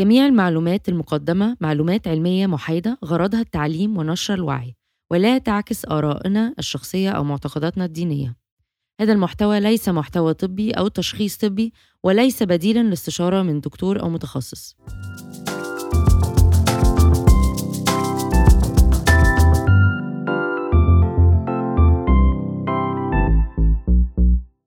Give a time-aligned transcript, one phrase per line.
[0.00, 4.76] جميع المعلومات المقدمة معلومات علمية محايدة غرضها التعليم ونشر الوعي
[5.10, 8.36] ولا تعكس آرائنا الشخصية أو معتقداتنا الدينية.
[9.00, 11.72] هذا المحتوى ليس محتوى طبي أو تشخيص طبي
[12.02, 14.76] وليس بديلا لاستشارة من دكتور أو متخصص.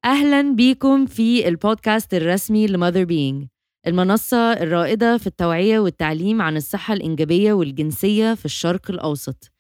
[0.06, 3.48] أهلا بيكم في البودكاست الرسمي لماذر بينج
[3.88, 9.52] المنصة الرائدة في التوعية والتعليم عن الصحة الإنجابية والجنسية في الشرق الأوسط.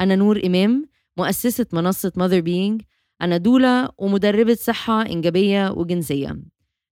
[0.00, 2.82] أنا نور إمام مؤسسة منصة Motherbeing
[3.22, 6.42] أنا doula ومدربة صحة إنجابية وجنسية.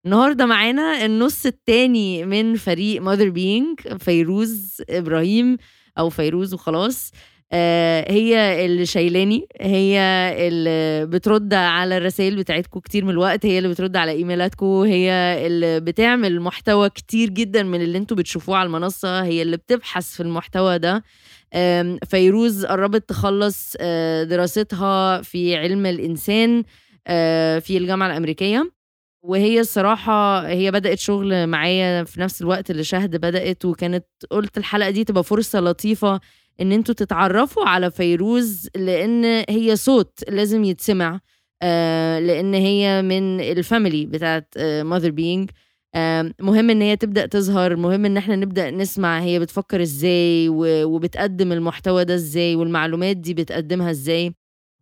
[0.07, 5.57] النهارده معانا النص التاني من فريق Motherbeing فيروز إبراهيم
[5.98, 7.11] أو فيروز وخلاص.
[7.53, 9.99] هي اللي شايلاني هي
[10.49, 15.13] اللي بترد على الرسائل بتاعتكم كتير من الوقت هي اللي بترد على إيميلاتكم هي
[15.47, 20.21] اللي بتعمل محتوى كتير جدا من اللي أنتوا بتشوفوه على المنصة هي اللي بتبحث في
[20.23, 21.03] المحتوى ده.
[22.09, 26.64] فيروز قربت تخلص آه، دراستها في علم الإنسان
[27.07, 28.73] آه، في الجامعة الأمريكية.
[29.23, 34.91] وهي الصراحة هي بدأت شغل معايا في نفس الوقت اللي شهد بدأت وكانت قلت الحلقة
[34.91, 36.20] دي تبقى فرصة لطيفة
[36.61, 41.20] إن أنتوا تتعرفوا على فيروز لأن هي صوت لازم يتسمع
[41.62, 45.50] آه لأن هي من ال family بتاعت Motherbeing
[45.94, 50.48] آه مهم إن هي تبدأ تظهر مهم إن إحنا نبدأ نسمع هي بتفكر إزاي
[50.84, 54.34] وبتقدم المحتوى ده إزاي والمعلومات دي بتقدمها إزاي.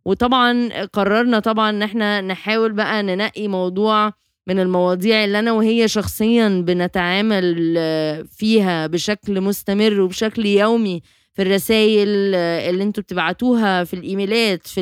[0.05, 4.13] وطبعا قررنا طبعا إن إحنا نحاول بقى ننقي موضوع
[4.47, 11.01] من المواضيع اللي أنا وهي شخصيا بنتعامل آه، فيها بشكل مستمر وبشكل يومي.
[11.39, 14.81] في الرسائل اللي أنتوا بتبعتوها في الإيميلات في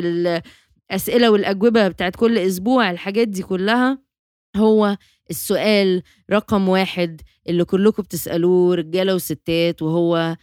[0.90, 3.98] الأسئلة والأجوبة بتاعت كل أسبوع الحاجات دي كلها
[4.56, 4.96] هو
[5.30, 10.36] السؤال رقم واحد اللي كلكم بتسألوه رجالة وستات وهو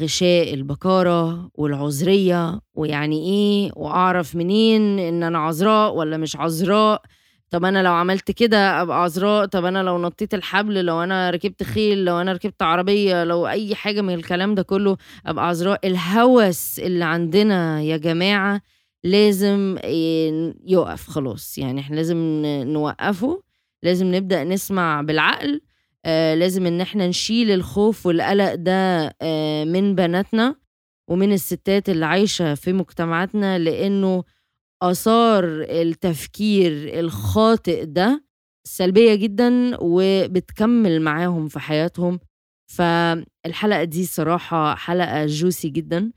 [0.00, 7.02] غشاء البكاره والعذرية ويعني إيه وأعرف منين إن أنا عذراء ولا مش عذراء؟
[7.50, 11.62] طب أنا لو عملت كده أبقى عذراء طب أنا لو نطيت الحبل لو أنا ركبت
[11.62, 14.96] خيل لو أنا ركبت عربية لو أي حاجة من الكلام ده كله
[15.26, 15.86] أبقى عذراء.
[15.86, 18.60] الهوس اللي عندنا يا جماعة
[19.04, 19.78] لازم
[20.66, 22.16] يقف خلاص يعني إحنا لازم
[22.46, 23.42] نوقفه
[23.82, 25.60] لازم نبدأ نسمع بالعقل
[26.04, 30.54] آه لازم إن إحنا نشيل الخوف والقلق ده آه من بناتنا
[31.08, 34.24] ومن الستات اللي عايشة في مجتمعاتنا لأنه
[34.82, 38.24] آثار التفكير الخاطئ ده
[38.66, 42.20] سلبية جدا وبتكمل معاهم في حياتهم.
[42.66, 46.10] فالحلقة دي صراحة حلقة جوسي جدا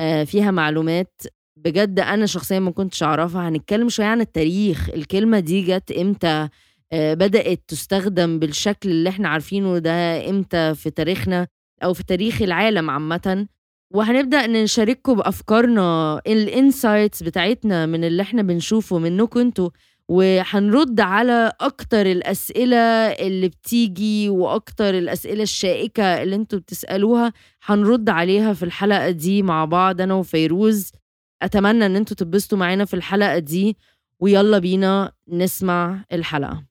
[0.00, 1.22] آه، فيها معلومات
[1.56, 3.48] بجد أنا شخصيا ما كنتش أعرفها.
[3.48, 4.90] هنتكلم شوية عن التاريخ.
[4.90, 6.48] الكلمة دي جت إمتى؟
[6.92, 11.46] آه، بدأت تستخدم بالشكل اللي إحنا عارفينه ده إمتى في تاريخنا
[11.84, 13.46] أو في تاريخ العالم عامةً؟
[13.90, 19.70] وهنبدأ نشارككم بأفكارنا الانسايتس بتاعتنا من اللي إحنا بنشوفه منكم أنتوا
[20.08, 22.76] وهنرد على أكتر الأسئلة
[23.26, 27.32] اللي بتيجي وأكتر الأسئلة الشائكة اللي أنتوا بتسألوها
[27.64, 30.92] هنرد عليها في الحلقة دي مع بعض أنا وفيروز.
[31.42, 33.76] أتمنى إن أنتوا تتبسطوا معانا في الحلقة دي
[34.20, 36.64] ويلا بينا نسمع الحلقة.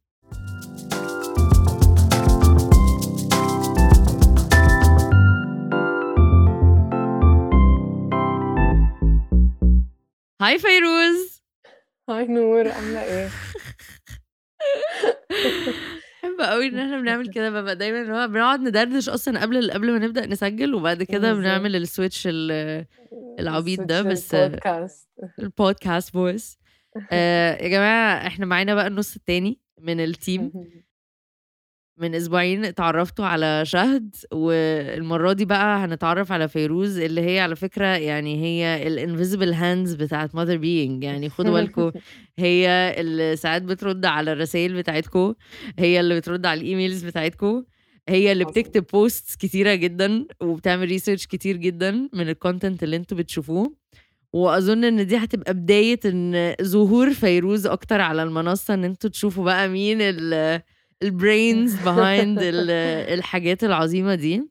[10.43, 11.43] هاي فيروز
[12.09, 13.29] hi نور عاملة إيه؟
[16.23, 19.91] بحب قوي إن إحنا بنعمل كده ببقى دايما اللي هو بنقعد ندردش أصلا قبل قبل
[19.91, 21.33] ما نبدأ نسجل وبعد كده.
[21.33, 22.85] بنعمل ال switch ال-
[23.39, 26.57] العبيط ده بس- ال podcast ال podcast voice
[27.11, 30.51] آه يا جماعة إحنا معانا بقى النص التاني من ال team
[31.97, 37.85] من أسبوعين اتعرفتوا على شهد والمرة دي بقى هنتعرف على فيروز اللي هي على فكرة
[37.85, 41.91] يعني هي ال invisible hands بتاعت Motherbeing يعني خدوا بالكم
[42.37, 45.33] هي اللي ساعات بترد على الرسائل بتاعتكم
[45.79, 47.63] هي اللي بترد على ال emails بتاعتكم
[48.09, 48.45] هي اللي.
[48.45, 53.75] بتكتب posts كتيرة جدا وبتعمل research كتير جدا من ال content اللي أنتوا بتشوفوه
[54.33, 59.69] وأظن إن دي هتبقى بداية إن ظهور فيروز أكتر على المنصة إن أنتوا تشوفوا بقى
[59.69, 60.61] مين ال
[61.03, 62.69] ال brains ال-
[63.19, 64.49] الحاجات العظيمة دي.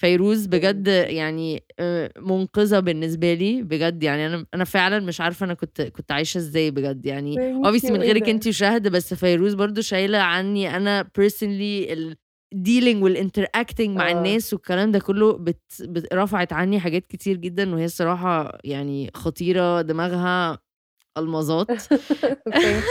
[0.00, 4.02] فيروز بجد يعني آه، منقذة بالنسبة لي بجد.
[4.02, 7.06] يعني أنا أنا فعلا مش عارفة أنا كنت كنت عايشة إزاي بجد.
[7.06, 11.90] يعني obviously you، من إيه غيرك؟ انت وشهد بس فيروز برضو شايلة عني أنا personally
[11.90, 12.16] ال
[12.54, 14.12] dealing وال interacting مع آه.
[14.12, 15.62] الناس والكلام ده كله بت...
[15.80, 16.14] بت...
[16.14, 17.74] رفعت عني حاجات كتير جدا.
[17.74, 20.58] وهي الصراحة يعني خطيرة دماغها
[21.18, 21.66] ألماظات.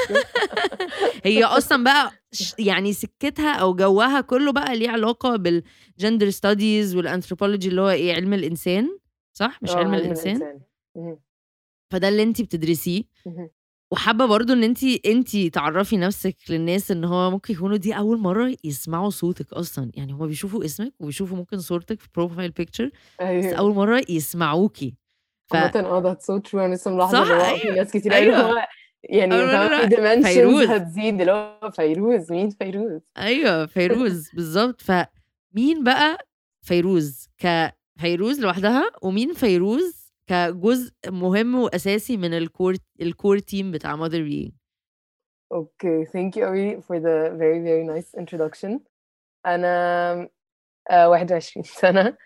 [1.26, 2.12] هي أصلا بقى
[2.60, 7.90] يعني سكتها أو جوها كله بقى ليه علاقة بال gender studies وال anthropology اللي هو
[7.90, 8.98] إيه علم الإنسان
[9.38, 10.60] صح؟ مش آه، علم الإنسان.
[11.92, 13.04] فده اللي انت بتدرسيه.
[13.92, 18.56] وحابة برضو إن انت انت تعرفي نفسك للناس إن هو ممكن يكونوا دي أول مرة
[18.64, 19.92] يسمعوا صوتك أصلا.
[19.94, 22.92] يعني هما بيشوفوا اسمك وبيشوفوا ممكن صورتك في profile picture بس
[23.22, 23.54] أيوه.
[23.54, 24.96] أول مرة يسمعوكي.
[25.56, 26.56] عامة آه that's so true.
[26.56, 27.76] أنا لسه ملاحظة صح أيوه.
[27.76, 28.38] ناس كتير أيوه.
[28.38, 28.68] هو
[29.04, 29.32] يعني
[30.24, 30.70] في فيروز.
[30.70, 34.82] هتزيد اللي هو فيروز مين فيروز؟ أيوه فيروز بالظبط.
[34.82, 36.18] فمين بقى
[36.62, 43.96] فيروز؟ كفيروز لوحدها ومين فيروز كجزء مهم وأساسي من ال core ال core team بتاع
[43.96, 44.52] Mother Being
[45.52, 48.80] okay thank you قوي for the very very nice introduction.
[49.46, 50.30] أنا
[50.92, 52.02] آه 21 سنة.
[52.08, 52.18] آه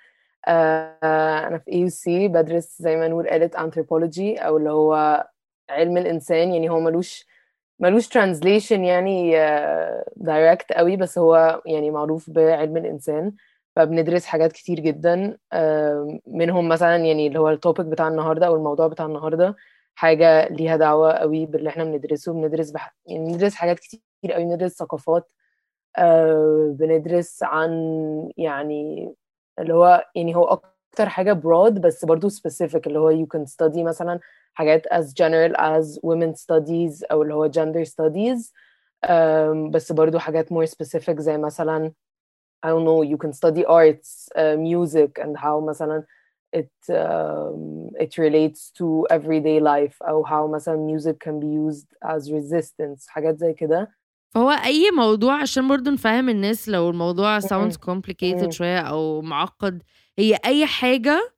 [0.47, 5.27] أنا في AUC بدرس زي ما نور قالت anthropology أو اللي هو
[5.69, 7.27] علم الإنسان يعني هو ملوش
[7.80, 13.33] ملوش translation يعني آه direct قوي بس هو يعني معروف بعلم الإنسان.
[13.75, 18.56] فبندرس حاجات كتير جدا آه منهم مثلا يعني اللي هو ال topic بتاع النهارده أو
[18.56, 19.56] الموضوع بتاع النهارده.
[19.95, 22.33] حاجة ليها دعوة قوي باللي إحنا بندرسه.
[22.33, 22.95] بندرس بح...
[23.06, 24.01] يعني بندرس حاجات كتير
[24.33, 25.31] قوي بندرس ثقافات
[25.98, 27.71] آه بندرس عن
[28.38, 29.13] يعني
[29.59, 33.77] اللي هو يعني هو أكتر حاجة broad بس برضو specific اللي هو you can study
[33.77, 34.19] مثلا
[34.53, 38.51] حاجات as general as women studies أو اللي هو gender studies
[39.05, 41.91] um, بس برضو حاجات more specific زي مثلا
[42.65, 46.03] I don't know you can study arts uh, music and how مثلا
[46.55, 52.29] it um, it relates to everyday life أو how مثلا music can be used as
[52.31, 53.91] resistance حاجات زي كده
[54.35, 58.49] فهو أي موضوع عشان برضو نفهم الناس لو الموضوع sounds complicated.
[58.49, 59.83] شوية أو معقد
[60.19, 61.33] هي أي حاجة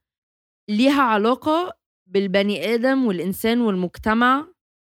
[0.70, 1.74] ليها علاقة
[2.08, 4.48] بالبني آدم والإنسان والمجتمع.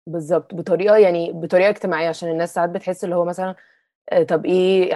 [0.07, 3.55] بالظبط بطريقة يعني بطريقة اجتماعية عشان الناس ساعات بتحس اللي هو مثلا
[4.09, 4.89] آه، طب إيه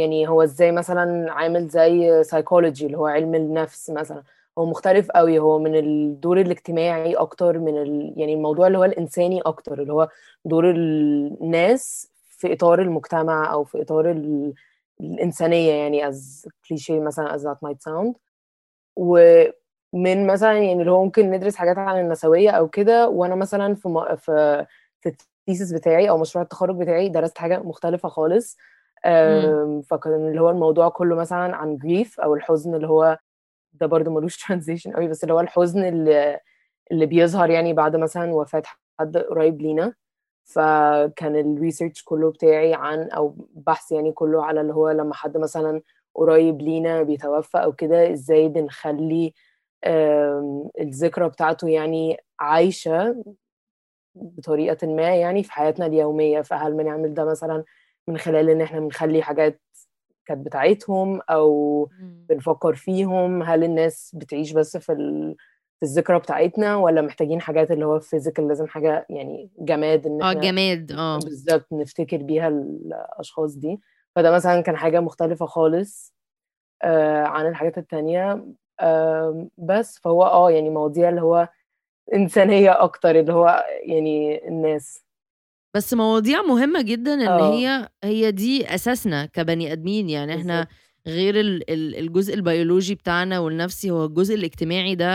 [0.00, 4.22] يعني هو إزاي مثلا عامل زي سايكولوجي اللي هو علم النفس مثلا.
[4.58, 8.14] هو مختلف قوي هو من الدور الاجتماعي أكتر من ال...
[8.16, 10.08] يعني الموضوع اللي هو الإنساني أكتر اللي هو
[10.44, 12.11] دور الناس
[12.42, 14.54] في إطار المجتمع أو في إطار ال...
[15.00, 16.14] الإنسانية يعني as
[16.66, 18.12] cliché مثلا as that might sound.
[18.96, 23.88] ومن مثلا يعني اللي هو ممكن ندرس حاجات عن النسوية أو كده وأنا مثلا في
[23.88, 24.16] م...
[24.16, 24.66] في
[25.00, 28.56] في ال thesis بتاعي أو مشروع التخرج بتاعي درست حاجة مختلفة خالص.
[29.82, 33.18] فكان اللي هو الموضوع كله مثلا عن grief أو الحزن اللي هو
[33.72, 36.40] ده برضو ملوش translation قوي بس اللي هو الحزن اللي,
[36.92, 38.62] اللي بيظهر يعني بعد مثلا وفاة
[39.00, 39.94] حد قريب لينا.
[40.44, 45.82] فكان الريسيرش كله بتاعي عن أو بحث يعني كله على اللي هو لما حد مثلا
[46.14, 49.34] قريب لينا بيتوفى أو كده إزاي بنخلي
[50.80, 53.24] الذكرى بتاعته يعني عايشة
[54.14, 57.64] بطريقة ما يعني في حياتنا اليومية فهل بنعمل ده مثلا
[58.08, 59.60] من خلال إن إحنا بنخلي حاجات
[60.26, 61.88] كانت بتاعتهم أو.
[62.28, 64.92] بنفكر فيهم هل الناس بتعيش بس في.
[65.82, 70.32] في الذكرى بتاعتنا ولا محتاجين حاجات اللي هو فيزيكال لازم حاجة يعني جماد إن آه
[70.32, 71.18] جماد آه.
[71.18, 73.80] بالظبط نفتكر بيها الأشخاص دي.
[74.16, 76.14] فده مثلا كان حاجة مختلفة خالص
[76.82, 78.46] آه عن الحاجات التانية.
[78.80, 81.48] آه بس فهو آه يعني مواضيع اللي هو
[82.14, 85.04] إنسانية أكتر اللي هو يعني الناس.
[85.74, 87.52] بس مواضيع مهمة جدا إن آه.
[87.52, 90.08] هي هي دي أساسنا كبني آدمين.
[90.08, 90.74] يعني إحنا بالظبط.
[91.06, 95.08] غير ال- ال- الجزء البيولوجي بتاعنا والنفسي هو الجزء الاجتماعي ده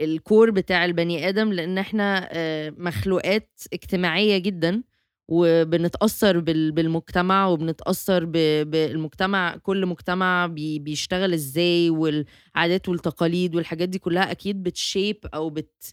[0.00, 4.82] ال core بتاع البني آدم لأن إحنا آه، مخلوقات اجتماعية جدا
[5.28, 13.98] وبنتأثر بال- بالمجتمع وبنتأثر ب- بالمجتمع كل مجتمع بي- بيشتغل إزاي والعادات والتقاليد والحاجات دي
[13.98, 15.92] كلها أكيد بت shape أو بت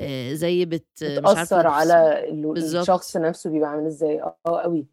[0.00, 2.24] آه، زي بت بتأثر على
[2.80, 4.22] الشخص نفسه بيبقى عامل إزاي.
[4.22, 4.86] آه آه، قوي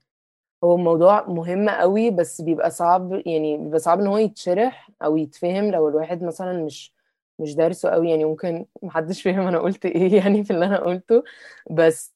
[0.63, 5.71] هو الموضوع مهم قوي بس بيبقى صعب يعني بيبقى صعب إن هو يتشرح أو يتفهم
[5.71, 6.93] لو الواحد مثلا مش
[7.39, 11.23] مش دارسه قوي يعني ممكن محدش فاهم أنا قلت إيه يعني في اللي أنا قلته.
[11.71, 12.15] بس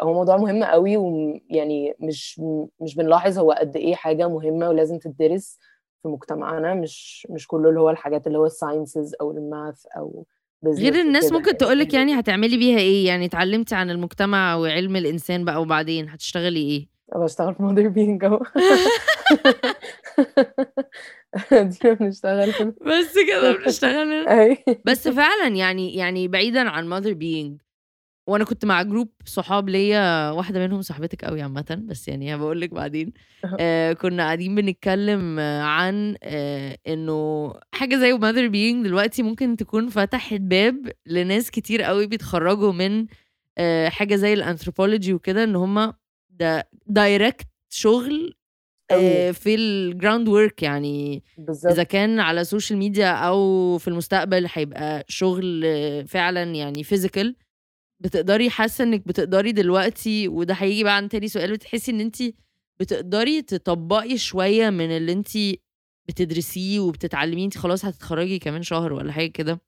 [0.00, 2.40] هو موضوع مهم قوي ويعني مش
[2.80, 5.58] مش بنلاحظ هو قد إيه حاجة مهمة ولازم تدرس
[6.02, 10.24] في مجتمعنا مش مش كله اللي هو الحاجات اللي هو الساينسز أو الماث أو
[10.66, 14.96] غير الناس وكده ممكن يعني تقولك يعني هتعملي بيها إيه؟ يعني اتعلمتي عن المجتمع وعلم
[14.96, 18.42] الإنسان بقى وبعدين هتشتغلي إيه؟ بشتغل في Mother Being اهو
[21.52, 24.56] دي بنشتغل هنا بس كده بنشتغل هنا.
[24.84, 27.66] بس فعلا يعني يعني بعيدا عن mother being.
[28.28, 32.70] وأنا كنت مع group صحاب ليا واحدة منهم صاحبتك قوي عامة بس يعني بقول لك
[32.70, 33.12] بعدين.
[33.60, 40.40] آه كنا قاعدين بنتكلم عن آه إنه حاجة زي mother being دلوقتي ممكن تكون فتحت
[40.40, 43.06] باب لناس كتير قوي بيتخرجوا من
[43.58, 45.92] آه، حاجة زي الانثروبولوجي وكده إن هم
[46.38, 48.36] ده direct شغل.
[48.90, 51.22] آه، في ال groundwork يعني.
[51.38, 51.72] بالظبط.
[51.72, 57.36] إذا كان على ال social media أو في المستقبل هيبقى شغل آه، فعلا يعني physical
[58.00, 62.16] بتقدري حاسة إنك بتقدري دلوقتي وده هيجي بقى عن تاني سؤال بتحسي إن انت
[62.80, 65.28] بتقدري تطبقي شوية من اللي انت
[66.08, 69.60] بتدرسيه وبتتعلميه؟ انت خلاص هتتخرجي كمان شهر ولا حاجة كده.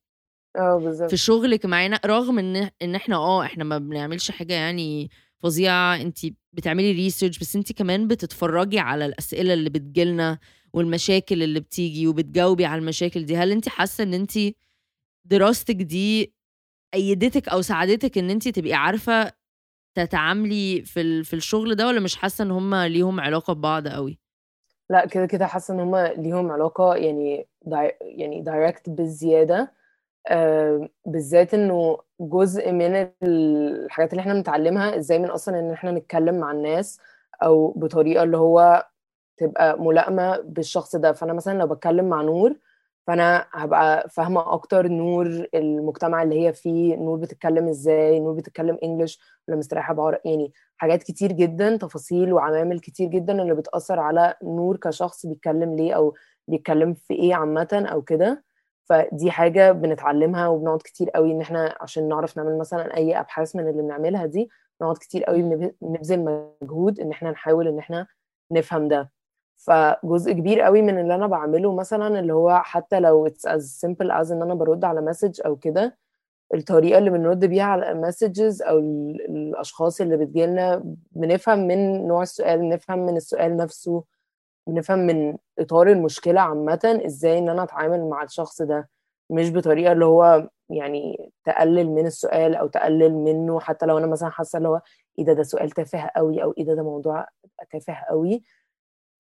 [0.57, 1.11] آه بالظبط.
[1.11, 5.11] في شغلك معانا رغم إن إن إحنا آه إحنا ما بنعملش حاجة يعني
[5.43, 5.97] فظيعة.
[5.97, 6.19] انت
[6.53, 10.39] بتعملي research بس انت كمان بتتفرجي على الأسئلة اللي بتجيلنا
[10.73, 13.37] والمشاكل اللي بتيجي وبتجاوبي على المشاكل دي.
[13.37, 14.33] هل انت حاسة ان انت
[15.25, 16.35] دراستك دي
[16.95, 19.33] أفادتك أو ساعدتك إن انت تبقي عارفة
[19.95, 24.19] تتعاملي في في الشغل ده ولا مش حاسة إن هم ليهم علاقة ببعض قوي
[24.91, 29.73] لا كده كده حاسة إن هما ليهم علاقة يعني di- يعني direct بالزيادة
[30.29, 36.41] آه بالذات إنه جزء من الحاجات اللي إحنا بنتعلمها إزاي من أصلا إن إحنا نتكلم
[36.41, 37.01] مع الناس
[37.43, 38.87] أو بطريقة اللي هو
[39.39, 41.13] تبقى ملائمة بالشخص ده.
[41.13, 42.55] فأنا مثلا لو بتكلم مع نور
[43.07, 49.21] فأنا هبقى فاهمة أكتر نور المجتمع اللي هي فيه نور بتتكلم إزاي نور بتتكلم إنجلش
[49.49, 54.77] ولا مستريحة بعربي يعني حاجات كتير جدا تفاصيل وعوامل كتير جدا اللي بتأثر على نور
[54.77, 56.15] كشخص بيتكلم ليه أو
[56.49, 58.45] بيتكلم في إيه عامة أو كده.
[58.89, 63.69] فدي حاجة بنتعلمها وبنقعد كتير قوي إن إحنا عشان نعرف نعمل مثلا أي أبحاث من
[63.69, 64.51] اللي بنعملها دي
[64.83, 68.07] نقعد كتير قوي بنب- بنبذل مجهود إن إحنا نحاول إن إحنا
[68.51, 69.11] نفهم ده.
[69.57, 74.11] فجزء كبير قوي من اللي أنا بعمله مثلا اللي هو حتى لو it's as simple
[74.11, 75.99] as إن أنا برد على message أو كده
[76.55, 82.23] الطريقة اللي بنرد بيها على ال messages أو ال- الأشخاص اللي بتجيلنا بنفهم من نوع
[82.23, 84.05] السؤال بنفهم من السؤال نفسه
[84.69, 88.89] بنفهم من إطار المشكلة عامة إزاي إن أنا أتعامل مع الشخص ده
[89.31, 94.31] مش بطريقة اللي هو يعني تقلل من السؤال أو تقلل منه حتى لو أنا مثلا
[94.31, 94.81] حاسة اللي هو
[95.19, 97.27] إيه ده ده سؤال تافه قوي أو إيه ده ده موضوع
[97.71, 98.43] تافه قوي.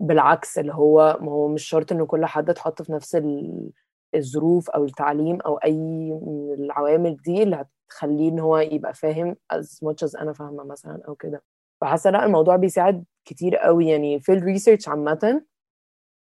[0.00, 3.70] بالعكس اللي هو ما هو مش شرط إن كل حد اتحط في نفس ال-
[4.14, 5.74] الظروف أو التعليم أو أي
[6.22, 11.02] من العوامل دي اللي هتخليه إن هو يبقى فاهم as much as أنا فاهمة مثلا
[11.08, 11.42] أو كده.
[11.80, 15.42] فحاسة لا الموضوع بيساعد كتير قوي يعني في ال research عامة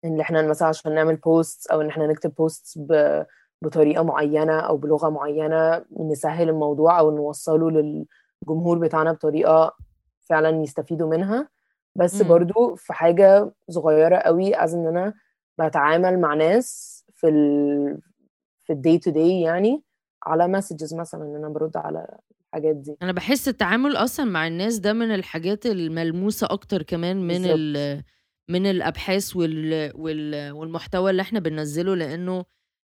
[0.05, 2.79] إن إحنا مثلا عشان نعمل post أو إن إحنا نكتب post
[3.61, 9.75] بطريقة معينة أو بلغة معينة نسهل الموضوع أو نوصله للجمهور بتاعنا بطريقة
[10.29, 11.49] فعلا يستفيدوا منها
[11.95, 12.27] بس مم.
[12.27, 15.13] برضو في حاجة صغيرة قوي as إن أنا
[15.59, 17.99] بتعامل مع ناس في ال
[18.63, 19.83] في ال day to day يعني
[20.23, 22.17] على messages مثلا إن أنا برد على
[22.55, 22.95] الحاجات دي.
[23.01, 27.45] أنا بحس التعامل أصلا مع الناس ده من الحاجات الملموسة أكتر كمان من.
[27.45, 28.03] ال
[28.49, 32.45] من الأبحاث وال وال والمحتوى اللي إحنا بننزله لأنه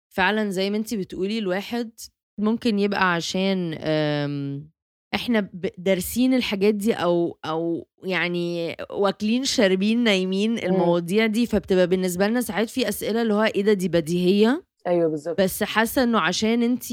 [0.09, 1.91] فعلا زي ما انتي بتقولي الواحد
[2.37, 4.69] ممكن يبقى عشان أم،
[5.15, 12.41] إحنا دارسين الحاجات دي أو أو يعني واكلين شاربين نايمين المواضيع دي فبتبقى بالنسبة لنا
[12.41, 15.41] ساعات في أسئلة اللي هو إيه ده دي بديهية؟ أيوه بالظبط.
[15.41, 16.83] بس حاسة إنه عشان انت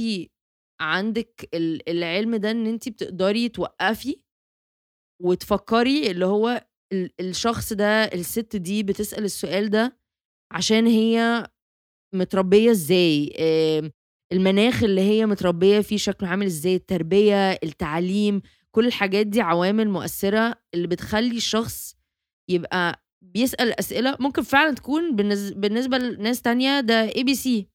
[0.80, 4.16] عندك ال- العلم ده إن انت بتقدري توقفي
[5.23, 9.99] وتفكري اللي هو ال- الشخص ده الست دي بتسأل السؤال ده
[10.52, 11.47] عشان هي
[12.14, 13.92] متربية إزاي؟ آم،
[14.33, 20.54] المناخ اللي هي متربية فيه شكله عامل إزاي؟ التربية التعليم كل الحاجات دي عوامل مؤثرة
[20.75, 21.97] اللي بتخلي الشخص
[22.50, 27.68] يبقى بيسأل أسئلة ممكن فعلا تكون بالنسبة لناس تانية ده ABC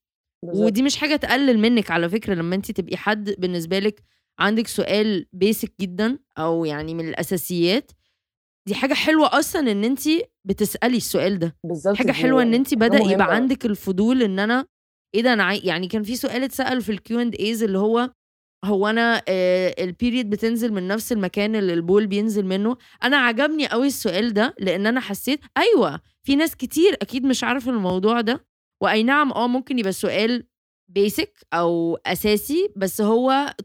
[0.44, 0.66] بالظبط.
[0.66, 4.04] ودي مش حاجة تقلل منك على فكرة لما انت تبقي حد بالنسبة لك
[4.40, 7.92] عندك سؤال basic جدا أو يعني من الأساسيات
[8.68, 10.02] دي حاجة حلوة أصلا إن انت
[10.46, 11.56] بتسألي السؤال ده.
[11.64, 13.36] بالظبط حاجة حلوة إن انت بدأ يبقى.
[13.36, 14.66] عندك الفضول إن أنا
[15.16, 15.58] إيه ده أنا عاي...
[15.60, 18.10] يعني كان في سؤال اتسأل في ال Q and As اللي هو
[18.66, 23.68] هو أنا آه ال period بتنزل من نفس المكان اللي البول بينزل منه؟ أنا عجبني
[23.68, 28.46] قوي السؤال ده لأن أنا حسيت أيوه في ناس كتير أكيد مش عارفة الموضوع ده.
[28.82, 30.44] وأي نعم آه ممكن يبقى السؤال
[30.88, 33.56] basic أو أساسي بس هو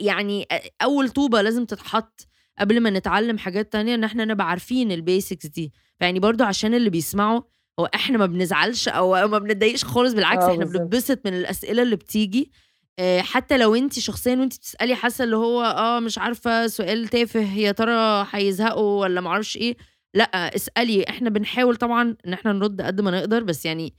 [0.00, 0.46] يعني
[0.82, 2.26] أول طوبة لازم تتحط
[2.58, 5.72] قبل ما نتعلم حاجات تانية إن إحنا نبقى عارفين ال basics دي.
[5.98, 7.40] فيعني برضو عشان اللي بيسمعوا
[7.80, 10.64] هو إحنا ما بنزعلش أو ما بنتضايقش خالص بالعكس آه، إحنا.
[10.64, 12.50] بنتبسط من الأسئلة اللي بتيجي.
[12.98, 17.54] آه، حتى لو أنت شخصيا وأنت بتسألي حاسة اللي هو آه مش عارفة سؤال تافه
[17.58, 19.76] يا ترى هيزهقوا ولا معرفش إيه
[20.14, 21.04] لأ اسألي.
[21.08, 23.94] إحنا بنحاول طبعا إن إحنا نرد قد ما نقدر بس يعني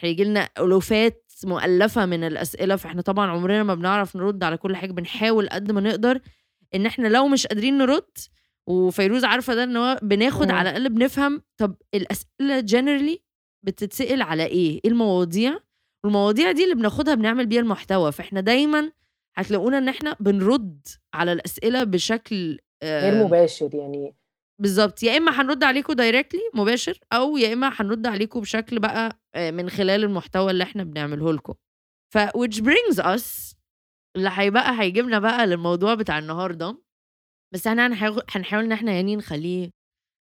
[0.00, 4.92] هيجي لنا ألوفات مؤلفة من الأسئلة فإحنا طبعا عمرنا ما بنعرف نرد على كل حاجة
[4.92, 6.20] بنحاول قد ما نقدر
[6.74, 8.18] إن إحنا لو مش قادرين نرد
[8.66, 10.50] وفيروز عارفة ده إن هو بناخد.
[10.50, 13.22] على الأقل بنفهم طب الأسئلة جنرالي
[13.62, 15.58] بتتسأل على إيه؟ إيه المواضيع؟
[16.04, 18.92] والمواضيع دي اللي بناخدها بنعمل بيها المحتوى فإحنا دايما
[19.36, 24.14] هتلاقونا إن إحنا بنرد على الأسئلة بشكل غير آه، مباشر يعني.
[24.60, 25.02] بالظبط.
[25.02, 29.70] يا إما هنرد عليكم دايركتلي مباشر أو يا إما هنرد عليكم بشكل بقى آه، من
[29.70, 31.54] خلال المحتوى اللي إحنا بنعمله لكم.
[32.14, 33.54] ف which brings us
[34.16, 36.78] اللي هيبقى هيجيبنا بقى للموضوع بتاع النهارده.
[37.54, 39.70] بس إحنا هنحاول إن إحنا يعني نخليه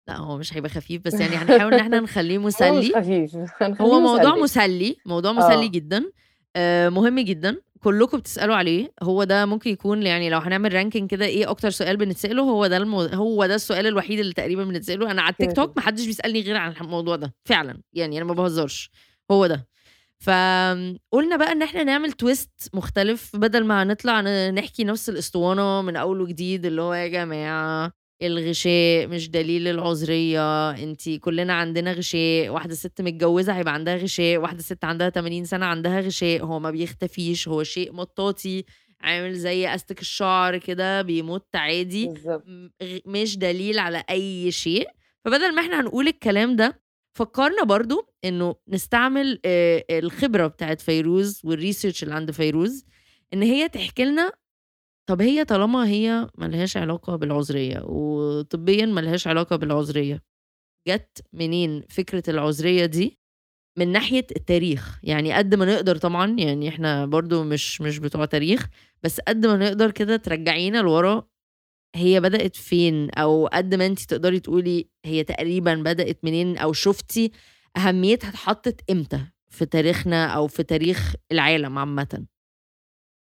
[0.08, 2.92] لا هو مش هيبقى خفيف بس يعني هنحاول إن إحنا نخليه هو مسلي.
[2.96, 3.36] خفيف.
[3.62, 4.42] هنخليه هو موضوع مسلي.
[4.42, 6.12] مسلي موضوع مسلي آه جدا
[6.56, 7.60] آه، مهم جدا.
[7.80, 11.96] كلكم بتسألوا عليه هو ده ممكن يكون يعني لو هنعمل ranking كده إيه أكتر سؤال
[11.96, 13.00] بنتسأله هو ده المو...
[13.02, 15.10] هو ده السؤال الوحيد اللي تقريبا بنتسأله.
[15.10, 15.82] أنا على التيك توك كده.
[15.82, 17.80] محدش بيسألني غير عن الموضوع ده فعلا.
[17.92, 18.90] يعني أنا ما بهزرش.
[19.30, 19.66] هو ده.
[20.20, 25.96] فقلنا بقى إن إحنا نعمل twist مختلف بدل ما نطلع ن- نحكي نفس الأسطوانة من
[25.96, 27.92] أول وجديد اللي هو يا جماعة
[28.22, 34.62] الغشاء مش دليل العذرية انتي كلنا عندنا غشاء واحدة ست متجوزة هيبقى عندها غشاء واحدة
[34.62, 38.64] ست عندها 80 سنة عندها غشاء هو ما بيختفيش هو شيء مطاطي
[39.00, 42.12] عامل زي أستك الشعر كده بيموت عادي
[43.06, 44.88] مش دليل على أي شيء.
[45.24, 46.80] فبدل ما إحنا هنقول الكلام ده
[47.18, 49.40] فكرنا برضو إنه نستعمل
[49.90, 52.84] الخبرة بتاعت فيروز وال research اللي عند فيروز
[53.34, 54.32] إن هي تحكي لنا
[55.08, 60.22] طب هي طالما هي ملهاش علاقة بالعذرية وطبيا ملهاش علاقة بالعذرية
[60.88, 63.18] جت منين فكرة العذرية دي؟
[63.78, 64.98] من ناحية التاريخ.
[65.02, 68.68] يعني قد ما نقدر طبعا يعني إحنا برضو مش مش بتوع تاريخ
[69.02, 71.28] بس قد ما نقدر كده ترجعينا لورا.
[71.96, 77.32] هي بدأت فين؟ أو قد ما انت تقدري تقولي هي تقريبا بدأت منين؟ أو شفتي
[77.76, 79.20] أهميتها اتحطت إمتى
[79.50, 82.26] في تاريخنا أو في تاريخ العالم عامة؟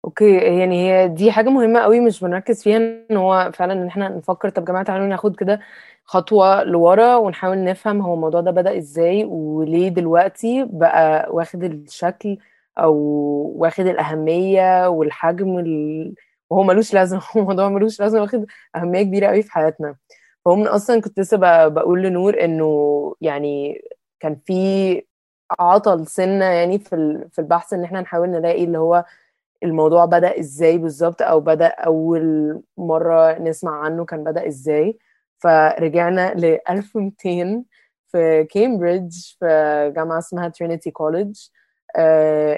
[0.05, 4.09] أوكي يعني هي دي حاجة مهمة قوي مش بنركز فيها إن هو فعلا إن إحنا
[4.09, 5.59] نفكر طب جماعة تعالوا ناخد كده
[6.05, 12.37] خطوة لورا ونحاول نفهم هو الموضوع ده بدأ إزاي وليه دلوقتي بقى واخد الشكل
[12.79, 12.93] أو
[13.57, 16.15] واخد الأهمية والحجم ال...
[16.49, 18.45] وهو ملوش لازمة هو الموضوع ملوش لازمة واخد
[18.75, 19.95] أهمية كبيرة قوي في حياتنا.
[20.45, 22.65] فهو أصلا كنت لسه بقول لنور إنه
[23.21, 23.81] يعني
[24.19, 25.03] كان في
[25.59, 29.05] عطل سنة يعني في في البحث إن إحنا نحاول نلاقي اللي هو
[29.63, 34.97] الموضوع بدأ إزاي بالظبط أو بدأ أول مرة نسمع عنه كان بدأ إزاي.
[35.39, 37.65] فرجعنا ل 1200
[38.07, 39.45] في كامبريدج في
[39.95, 41.39] جامعة اسمها ترينيتي كوليدج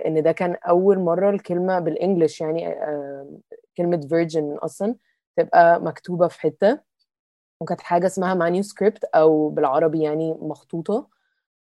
[0.08, 3.39] إن ده كان أول مرة الكلمة بال English يعني آه،
[3.78, 4.95] كلمة virgin أصلا
[5.38, 6.80] تبقى مكتوبة في حتة.
[7.62, 11.08] وكانت حاجة اسمها manuscript أو بالعربي يعني مخطوطة.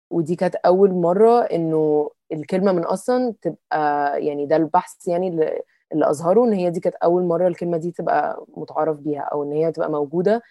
[0.09, 5.61] ودي كانت أول مرة إنه الكلمة من أصلا تبقى يعني ده البحث يعني اللي,
[6.09, 9.71] أظهره إن هي دي كانت أول مرة الكلمة دي تبقى متعارف بيها أو إن هي
[9.71, 10.41] تبقى موجودة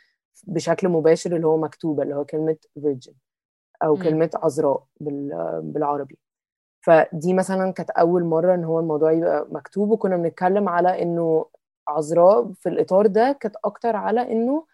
[0.47, 3.13] بشكل مباشر اللي هو مكتوبة اللي هو كلمة virgin
[3.83, 4.03] أو مم.
[4.03, 6.19] كلمة عذراء بال- بالعربي
[6.81, 11.47] فدي مثلا كانت أول مرة إن هو الموضوع يبقى مكتوب وكنا بنتكلم على إنه
[11.89, 14.65] عذراء في الإطار ده كانت أكتر على إنه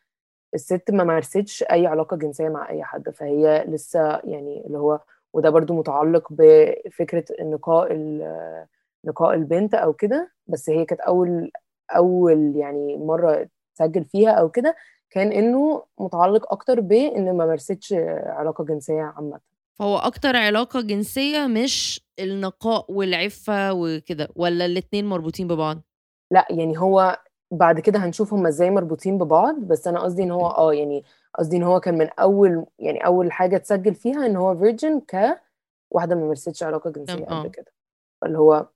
[0.55, 5.01] الست ما مارستش أي علاقة جنسية مع أي حد فهي لسه يعني اللي هو
[5.33, 7.97] وده برضو متعلق بفكرة نقاء
[9.05, 10.33] نقاء البنت أو كده.
[10.47, 11.51] بس هي كانت أول
[11.91, 14.77] أول يعني مرة تسجل فيها أو كده
[15.11, 17.93] كان إنه متعلق أكتر بان ما مارستش
[18.27, 19.41] علاقة جنسية عامة.
[19.79, 25.81] فهو أكتر علاقة جنسية مش النقاء والعفة وكده ولا الاتنين مربوطين ببعض؟
[26.31, 27.19] لا يعني هو
[27.51, 31.05] بعد كده هنشوف هما إزاي مربوطين ببعض بس أنا قصدي إن هو آه يعني
[31.39, 36.15] قصدي إن هو كان من أول يعني أول حاجة تسجل فيها إن هو فيرجن كواحده
[36.17, 37.49] ما مارستش علاقة جنسية قبل آه.
[37.49, 37.73] كده.
[38.25, 38.67] اللي هو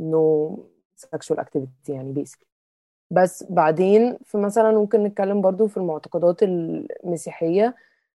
[0.00, 0.56] no
[1.06, 2.46] sexual activity يعني basically.
[3.10, 7.74] بس بعدين في مثلا ممكن نتكلم برضو في المعتقدات المسيحية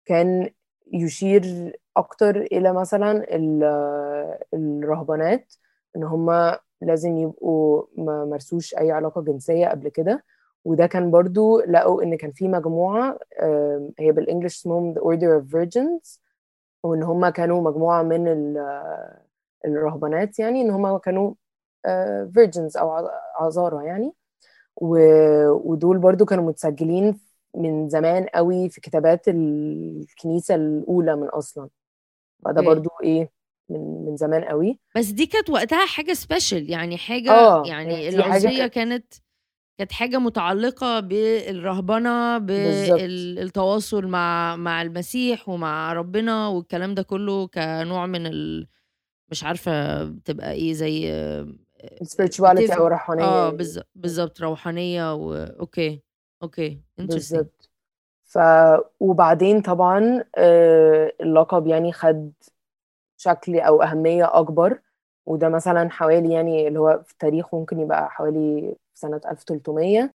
[0.05, 0.51] كان
[0.93, 5.55] يشير أكتر إلى مثلا ال- الرهبانات
[5.97, 10.25] إن هما لازم يبقوا ما مارسوش أي علاقة جنسية قبل كده.
[10.65, 15.53] وده كان برضو لقوا إن كان في مجموعة آم، هي بالإنجلش اسمهم The Order of
[15.57, 16.19] Virgins
[16.83, 18.59] وإن هما كانوا مجموعة من ال-
[19.67, 21.35] الرهبانات يعني إن هما كانوا
[21.87, 23.11] آه، virgins أو ع-
[23.41, 24.13] عذارى يعني.
[24.77, 27.21] ودول برضو كانوا متسجلين
[27.55, 31.69] من زمان قوي في كتابات الكنيسة الأولى من أصلا.
[32.45, 33.31] فده برضو إيه
[33.69, 34.79] من من زمان قوي.
[34.97, 39.15] بس دي كانت وقتها حاجة سبيشال يعني حاجة آه يعني حاجة العزية كانت
[39.79, 43.01] كانت متعلقة بالرهبنة بالظبط.
[43.01, 48.69] بالتواصل مع مع المسيح ومع ربنا والكلام ده كله كنوع من ال
[49.31, 51.13] مش عارفة بتبقى إيه زي
[52.03, 52.71] ال spirituality بتف...
[52.71, 55.35] أو الروحانية آه يعني بالظبط روحانية و...
[55.35, 56.03] okay
[56.43, 57.71] okay بالظبط.
[58.25, 58.39] ف
[59.01, 62.33] وبعدين طبعا آه، اللقب يعني خد
[63.21, 64.81] شكل أو أهمية أكبر
[65.27, 70.11] وده مثلا حوالي يعني اللي هو في التاريخ ممكن يبقى حوالي سنة 1300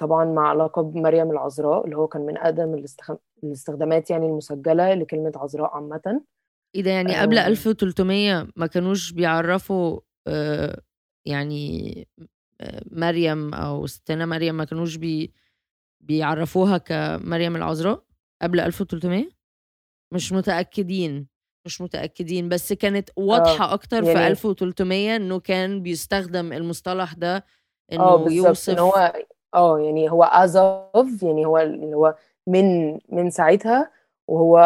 [0.00, 5.32] طبعا مع لقب مريم العذراء اللي هو كان من أقدم الاستخ- الاستخدامات يعني المسجلة لكلمة
[5.36, 6.22] عذراء عامة.
[6.74, 7.46] إيه ده يعني قبل آه.
[7.46, 10.80] 1300 ما كانوش بيعرفوا آه،
[11.26, 12.08] يعني
[12.60, 15.32] آه، مريم أو ستنا مريم ما كانوش بي
[16.00, 18.02] بيعرفوها كمريم العذراء
[18.42, 19.28] قبل 1300
[20.12, 21.26] مش متأكدين.
[21.66, 27.44] مش متأكدين بس كانت واضحة أكتر في يعني- 1300 إنه كان بيستخدم المصطلح ده
[27.92, 29.12] إنه بالظبط يوصف إن هو
[29.54, 30.50] آه يعني هو as
[30.96, 32.14] of يعني هو اللي هو
[32.46, 33.90] من من ساعتها
[34.28, 34.56] وهو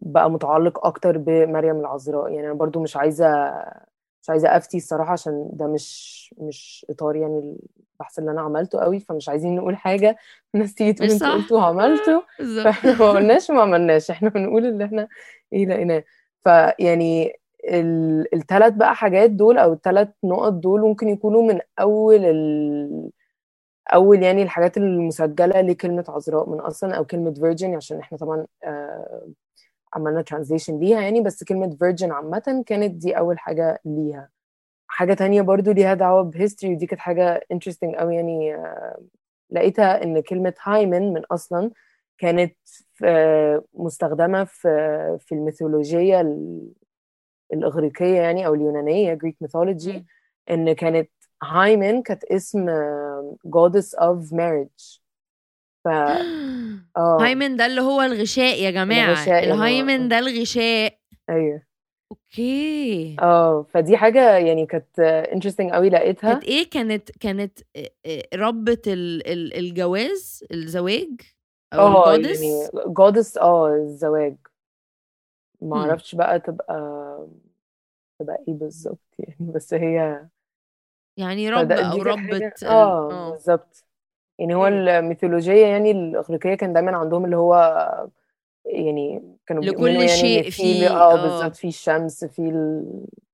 [0.00, 2.28] بقى متعلق أكتر بمريم العذراء.
[2.32, 3.50] يعني أنا برضو مش عايزة
[4.22, 7.56] مش عايزة أفتي الصراحة عشان ده مش مش إطار يعني
[8.00, 10.16] البحث اللي أنا عملته قوي فمش عايزين نقول حاجة.
[10.54, 11.28] الناس تيجي تقول أنتوا.
[11.28, 12.20] قلتوا وعملتوا.
[12.64, 14.10] فاحنا ما قلناش وما عملناش.
[14.10, 15.08] إحنا بنقول اللي إحنا
[15.52, 16.04] إيه لقيناه.
[16.44, 17.32] فيعني
[18.34, 23.10] الثلاث بقى حاجات دول أو الثلاث نقط دول ممكن يكونوا من أول ال...
[23.94, 29.28] أول يعني الحاجات المسجلة لكلمة عذراء من أصلا أو كلمة virgin عشان إحنا طبعا آه،
[29.94, 31.20] عملنا translation ليها يعني.
[31.20, 34.28] بس كلمة virgin عامة كانت دي أول حاجة ليها.
[35.00, 39.02] حاجة تانية برضو ليها دعوة ب history ودي كانت حاجة interesting قوي يعني آه،
[39.50, 41.70] لقيتها إن كلمة hymen من أصلا
[42.18, 42.56] كانت
[43.04, 44.68] آه، مستخدمة في
[45.20, 46.72] في الميثولوجية ال-
[47.52, 50.06] الإغريقية يعني أو اليونانية Greek mythology.
[50.50, 51.10] إن كانت
[51.42, 55.00] هايمن كانت اسم آه، goddess of marriage
[55.84, 55.88] ف
[56.96, 60.08] آه هايمن ده اللي هو الغشاء يا جماعة الغشاء الهايمن جماعة.
[60.08, 60.98] ده الغشاء
[61.30, 61.62] أيوه
[62.10, 63.22] أوكي.
[63.22, 66.40] آه فدي حاجة يعني كانت آه، interesting قوي لقيتها.
[66.40, 71.20] كانت إيه؟ كانت كانت آه، آه، ربة ال- ال- الجواز الزواج
[71.72, 72.68] أو آه الجودس يعني
[72.98, 74.36] goddess آه الزواج.
[75.60, 75.76] ما مم.
[75.76, 76.74] أعرفش بقى تبقى
[78.18, 80.28] تبقى إيه بالظبط يعني بس هي
[81.16, 83.30] يعني رب فده أو دي كانت ربة ال- آه آه.
[83.30, 83.84] بالظبط
[84.38, 85.00] يعني هو okay.
[85.00, 87.54] الميثولوجية يعني الإغريقية كان دايما عندهم اللي هو
[88.64, 91.22] يعني كانوا لكل يعني شيء في فيه آه آه.
[91.22, 92.84] بالظبط في الشمس في ال...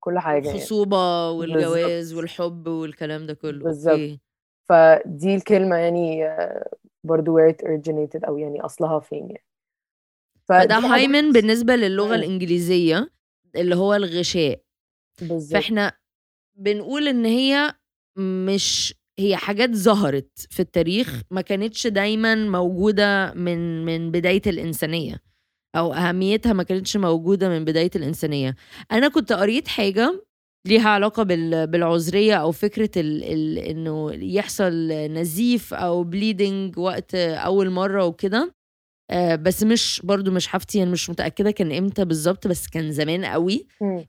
[0.01, 0.59] كل حاجة يعني.
[0.59, 3.65] الخصوبة والجواز بالظبط والحب والكلام ده كله.
[3.65, 4.21] بالظبط okay.
[4.69, 6.71] فدي الكلمة يعني آه،
[7.05, 9.45] برضو where it originated أو يعني أصلها فين يعني.
[10.49, 11.33] فده هايمن
[11.77, 12.15] للغة مم.
[12.15, 13.11] الإنجليزية
[13.57, 14.61] اللي هو الغشاء.
[15.21, 15.93] بالظبط فإحنا
[16.57, 17.75] بنقول إن هي
[18.17, 25.23] مش هي حاجات ظهرت في التاريخ ما كانتش دايما موجودة من من بداية الإنسانية
[25.77, 28.57] أو أهميتها ما كانتش موجودة من بداية الإنسانية.
[28.93, 30.25] أنا كنت قريت حاجة
[30.67, 37.71] ليها علاقة بال- بالعذرية أو فكرة ال ال إنه يحصل نزيف أو بليدنج وقت أول
[37.71, 38.55] مرة وكده.
[39.11, 43.25] آه، بس مش برضو مش حفتي يعني مش متأكدة كان إمتى بالظبط بس كان زمان
[43.25, 43.67] قوي.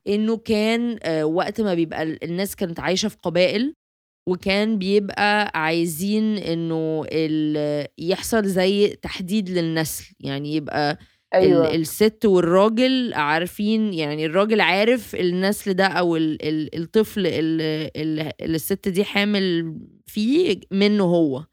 [0.08, 3.74] إنه كان آه، وقت ما بيبقى ال- الناس كانت عايشة في قبائل
[4.28, 7.06] وكان بيبقى عايزين إنه
[7.98, 10.98] يحصل زي تحديد للنسل يعني يبقى
[11.34, 11.76] أيوه.
[11.76, 19.04] الست والراجل عارفين يعني الراجل عارف النسل ده أو ال- ال- الطفل اللي الست دي
[19.04, 21.44] حامل فيه منه هو.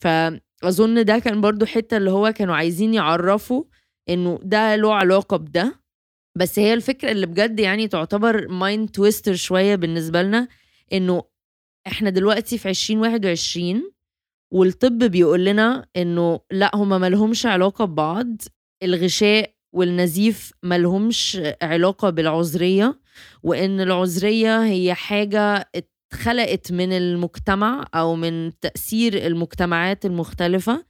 [0.00, 3.64] فاظن ده كان برضو حتة اللي هو كانوا عايزين يعرفوا
[4.08, 5.80] إنه ده له علاقة بده.
[6.36, 10.48] بس هي الفكرة اللي بجد يعني تعتبر مايند تويستر شوية بالنسبة لنا
[10.92, 11.22] إنه
[11.86, 13.92] إحنا دلوقتي في 2021
[14.52, 18.36] والطب بيقول لنا إنه لا هما مالهمش علاقة ببعض
[18.82, 23.00] الغشاء والنزيف مالهمش علاقة بالعذرية
[23.42, 30.84] وإن العذرية هي حاجة اتخلقت من المجتمع أو من تأثير المجتمعات المختلفة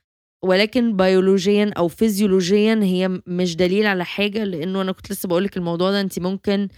[0.45, 5.91] ولكن بيولوجيا أو فيزيولوجيا هي مش دليل على حاجة لأنه أنا كنت لسه بقولك الموضوع
[5.91, 6.69] ده أنت ممكن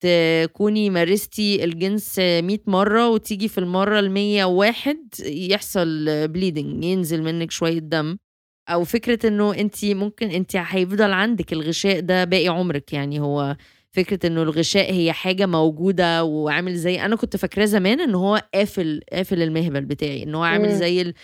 [0.00, 7.78] تكوني مارستي الجنس 100 مرة وتيجي في المرة ال 101 يحصل bleeding ينزل منك شوية
[7.78, 8.18] دم.
[8.68, 13.56] أو فكرة إنه أنت ممكن أنت هيفضل عندك الغشاء ده باقي عمرك يعني هو
[13.92, 19.00] فكرة إنه الغشاء هي حاجة موجودة وعامل زي أنا كنت فاكراه زمان إن هو قافل
[19.12, 20.70] قافل المهبل بتاعي إن هو عامل.
[20.74, 21.14] زي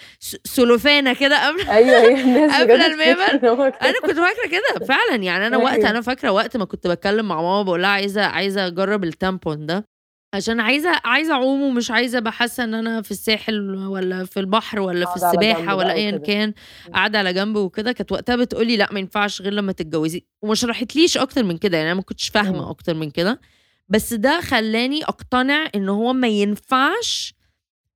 [0.45, 3.47] السلوفانة كده قبل أيوه أيوه قبل المهبل.
[3.83, 5.91] أنا كنت فاكرة كده فعلا يعني أنا وقت أيوة.
[5.91, 9.94] أنا فاكرة وقت ما كنت بتكلم مع ماما بقول لها عايزة عايزة أجرب التامبون ده
[10.35, 15.07] عشان عايزه عايزة أعوم ومش عايزة بحاسه إن أنا في الساحل ولا في البحر ولا
[15.07, 16.19] في السباحة ولا ايا.
[16.19, 16.55] كان
[16.95, 20.25] قاعدة على جنب وكده كانت وقتها بتقولي لأ ما ينفعش غير لما تتجوزي.
[20.43, 22.29] وما شرحتليش أكتر من كده يعني أنا ما كنتش.
[22.29, 23.41] فاهمة أكتر من كده.
[23.89, 27.35] بس ده خلاني أقتنع إن هو ما ينفعش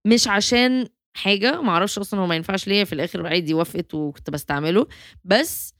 [0.04, 4.30] مش عشان حاجة ما أعرفش أصلا هو ما ينفعش ليه في الآخر عادي وافقت وكنت
[4.30, 4.86] بستعمله.
[5.24, 5.74] بس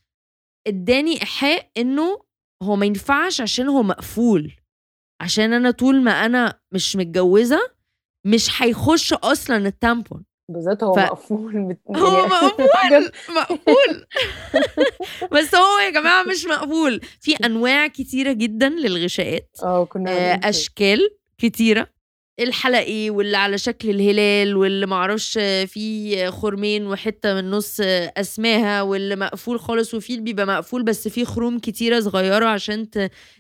[0.67, 2.19] اداني إيحاء إنه
[2.63, 4.53] هو ما ينفعش عشان هو مقفول.
[5.21, 7.61] عشان أنا طول ما أنا مش متجوزة
[8.27, 10.25] مش هيخش أصلا التامبون.
[10.51, 11.79] بالذات هو ف- مقفول بت...
[11.97, 14.07] هو يعني مقفول مقفول.
[15.39, 17.01] بس هو يا جماعة مش مقفول.
[17.21, 20.41] في أنواع كتيرة جدا للغشاءات آه كنا آه،.
[20.49, 21.01] أشكال
[21.39, 21.87] كتيرة.
[22.41, 27.81] الحلقي واللي على شكل الهلال واللي معرفش فيه خرمين وحتة من النص
[28.17, 32.87] أسماها واللي مقفول خالص وفي اللي بيبقى مقفول بس فيه خروم كتيرة صغيرة عشان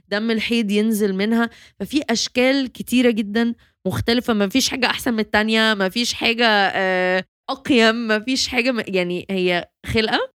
[0.08, 1.50] دم الحيض ينزل منها.
[1.80, 3.54] ففي أشكال كتيرة جدا
[3.86, 4.32] مختلفة.
[4.34, 9.26] ما فيش حاجة أحسن من التانية ما فيش حاجة آه، أقيم ما فيش حاجة يعني
[9.30, 10.32] هي خلقة؟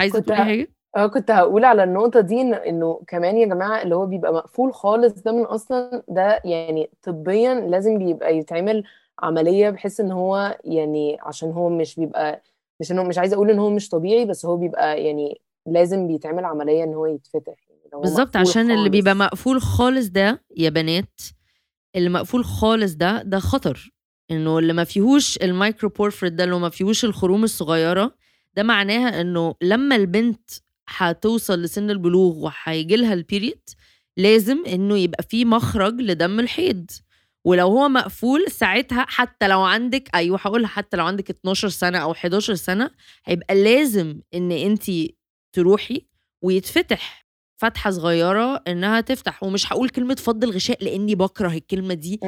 [0.00, 3.94] عايزة تقولي حاجة؟ آه كنت هقول على النقطة دي إن- إنه كمان يا جماعة اللي
[3.96, 8.84] هو بيبقى مقفول خالص ده من أصلا ده يعني طبيا لازم بيبقى يتعمل
[9.18, 12.42] عملية بحيث إن هو يعني عشان هو مش بيبقى
[12.80, 16.44] مش انه مش عايزة أقول إن هو مش طبيعي بس هو بيبقى يعني لازم بيتعمل
[16.44, 19.24] عملية إن هو يتفتح يعني لو هو بالظبط مقفول عشان اللي بيبقى خالص.
[19.32, 21.20] مقفول خالص ده يا بنات
[21.96, 23.92] اللي مقفول خالص ده ده خطر
[24.30, 28.14] إنه اللي ما فيهوش ال micro perforate ده اللي ما فيهوش الخروم الصغيرة
[28.56, 30.50] ده معناها إنه لما البنت
[30.88, 33.60] هتوصل لسن البلوغ وهيجي لها ال period
[34.16, 36.90] لازم إنه يبقى في مخرج لدم الحيض.
[37.44, 42.12] ولو هو مقفول ساعتها حتى لو عندك أيوه هقول حتى لو عندك 12 سنة أو
[42.12, 42.90] 11 سنة
[43.24, 44.84] هيبقى لازم إن انت
[45.52, 46.06] تروحي
[46.42, 47.25] ويتفتح.
[47.58, 52.20] فتحه صغيرة إنها تفتح ومش هقول كلمة فض الغشاء لإني بكره الكلمة دي.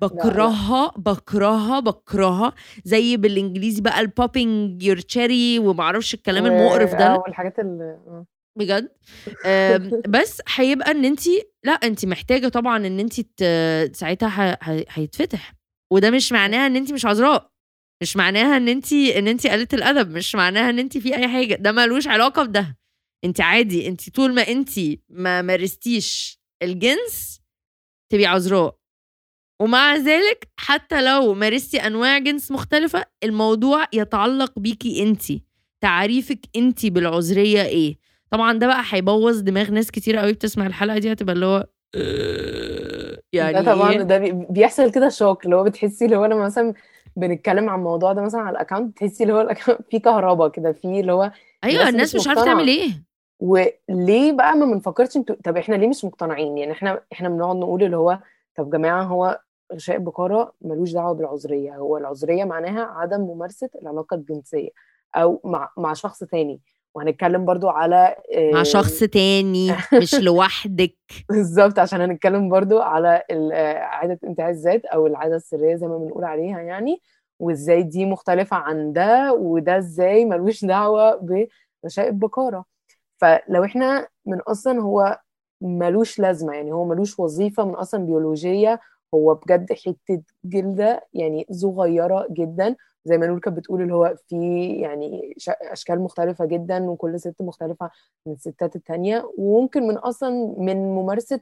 [0.00, 2.52] بكرهها بكرهها بكرهها.
[2.84, 7.14] زي بالإنجليزي بقى الـ popping your cherry ومعرفش الكلام و- المقرف ده.
[7.14, 8.26] والحاجات اللي آه.
[8.58, 8.88] بجد؟
[10.14, 11.20] بس هيبقى إن انت
[11.64, 13.12] لا انت محتاجة طبعا إن انت
[13.96, 14.58] ساعتها
[14.90, 15.54] هيتفتح.
[15.92, 17.50] وده مش معناها إن انت مش عذراء.
[18.02, 20.10] مش معناها إن انت إن انت قلة الأدب.
[20.10, 21.54] مش معناها إن انت في أي حاجة.
[21.54, 22.76] ده ملوش علاقة بده.
[23.24, 24.70] انت عادي انت طول ما انت
[25.08, 27.40] ما مارستيش الجنس
[28.12, 28.76] تبقي عذراء
[29.62, 35.22] ومع ذلك حتى لو مارستي أنواع جنس مختلفة الموضوع يتعلق بيكي انت
[35.80, 37.98] تعريفك انت بالعذرية إيه
[38.30, 43.18] طبعا ده بقى هيبوظ دماغ ناس كتير قوي بتسمع الحلقة دي هتبقى اللي هو آه،
[43.32, 46.74] يعني ده طبعا؟ ده بي- بيحصل كده shock اللي هو بتحسي اللي هو لما مثلا
[47.16, 50.48] بنتكلم عن الموضوع ده مثلا على ال account تحسي اللي هو ال account فيه كهرباء
[50.48, 51.32] كده فيه اللي هو
[51.64, 52.44] أيوه الناس مش مش عارفه.
[52.44, 52.90] تعمل إيه
[53.48, 57.82] وليه بقى ما بنفكرش أنتوا طب إحنا ليه مش مقتنعين؟ يعني إحنا إحنا بنقعد نقول
[57.82, 58.18] اللي هو
[58.56, 59.40] طب جماعة هو
[59.74, 64.68] غشاء البكارة ملوش دعوة بالعذرية هو العذرية معناها عدم ممارسة العلاقة الجنسية
[65.14, 66.60] أو مع مع شخص تاني.
[66.94, 68.16] وهنتكلم برضو على
[68.52, 70.96] مع آه، شخص تاني مش لوحدك.
[71.28, 76.24] بالظبط عشان هنتكلم برضو على آه، عادة انتهاء الذات أو العادة السرية زي ما بنقول
[76.24, 77.00] عليها يعني
[77.38, 81.16] وإزاي دي مختلفة عن ده وده إزاي ملوش دعوة
[81.84, 82.64] بغشاء البكارة
[83.24, 85.20] فلو إحنا من أصلا هو
[85.60, 88.80] ملوش لازمة يعني هو ملوش وظيفة من أصلا بيولوجية
[89.14, 94.66] هو بجد حتة جلدة يعني صغيرة جدا زي ما نقول كانت بتقول اللي هو في
[94.80, 97.90] يعني أشكال مختلفة جدا وكل ست مختلفة
[98.26, 101.40] من الستات التانية وممكن من أصلا من ممارسة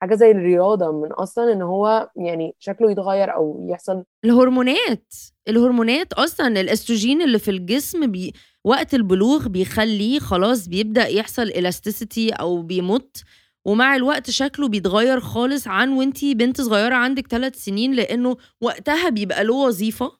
[0.00, 5.14] حاجة زي الرياضة من أصلا إن هو يعني شكله يتغير أو يحصل الهرمونات
[5.48, 8.32] الهرمونات أصلا الأستروجين اللي في الجسم بي
[8.66, 13.22] وقت البلوغ بيخليه خلاص بيبدأ يحصل الاستيسيتي أو بيمط
[13.66, 19.44] ومع الوقت شكله بيتغير خالص عن وانتي بنت صغيرة عندك ثلاث سنين لأنه وقتها بيبقى
[19.44, 20.12] له وظيفة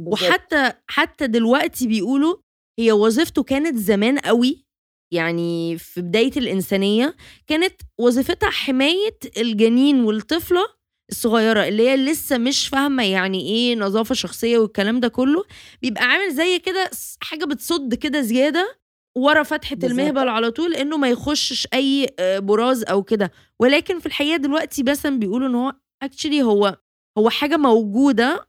[0.00, 0.22] بالظبط.
[0.22, 2.36] وحتى حتى دلوقتي بيقولوا
[2.78, 4.64] هي وظيفته كانت زمان قوي
[5.12, 10.66] يعني في بداية الإنسانية كانت وظيفتها حماية الجنين والطفلة
[11.10, 15.44] الصغيرة اللي هي لسه مش فاهمة يعني إيه نظافة شخصية والكلام ده كله
[15.82, 16.90] بيبقى عامل زي كده
[17.22, 18.78] حاجة بتصد كده زيادة
[19.16, 19.76] ورا فتحه.
[19.84, 24.82] المهبل على طول إنه ما يخشش أي آه، براز أو كده ولكن في الحقيقة دلوقتي
[24.82, 26.76] مثلا بيقولوا إن هو actually هو
[27.18, 28.46] هو حاجة موجودة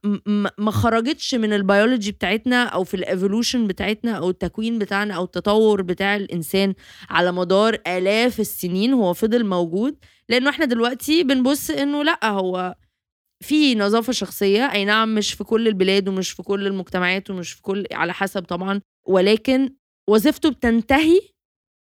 [0.58, 5.82] ما خرجتش من البيولوجي بتاعتنا أو في ال evolution بتاعتنا أو التكوين بتاعنا أو التطور
[5.82, 6.74] بتاع الإنسان
[7.10, 9.98] على مدار آلاف السنين هو فضل موجود.
[10.30, 12.76] لأنه إحنا دلوقتي بنبص إنه لأ هو
[13.44, 14.72] في نظافة شخصية.
[14.72, 18.44] أي نعم مش في كل البلاد ومش في كل المجتمعات ومش في كل على حسب
[18.44, 18.82] طبعا.
[19.08, 19.76] ولكن
[20.10, 21.22] وظيفته بتنتهي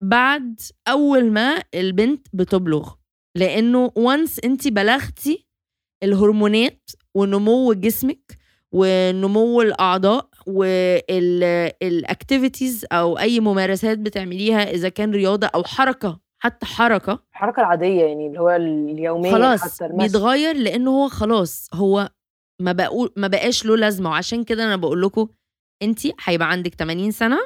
[0.03, 2.95] بعد أول ما البنت بتبلغ.
[3.37, 5.47] لأنه once انت بلغتي
[6.03, 8.39] الهرمونات ونمو جسمك
[8.73, 10.29] ونمو الأعضاء
[11.83, 17.19] وال activities أو أي ممارسات بتعمليها إذا كان رياضة أو حركة حتى حركة.
[17.33, 22.11] الحركة العادية يعني اللي هو اليومية خلاص حتى بيتغير لأنه هو خلاص هو
[22.61, 24.11] ما بقول ما بقاش له لازمة.
[24.11, 25.29] وعشان كده أنا بقول لكم
[25.83, 27.39] انت هيبقى عندك 80 سنة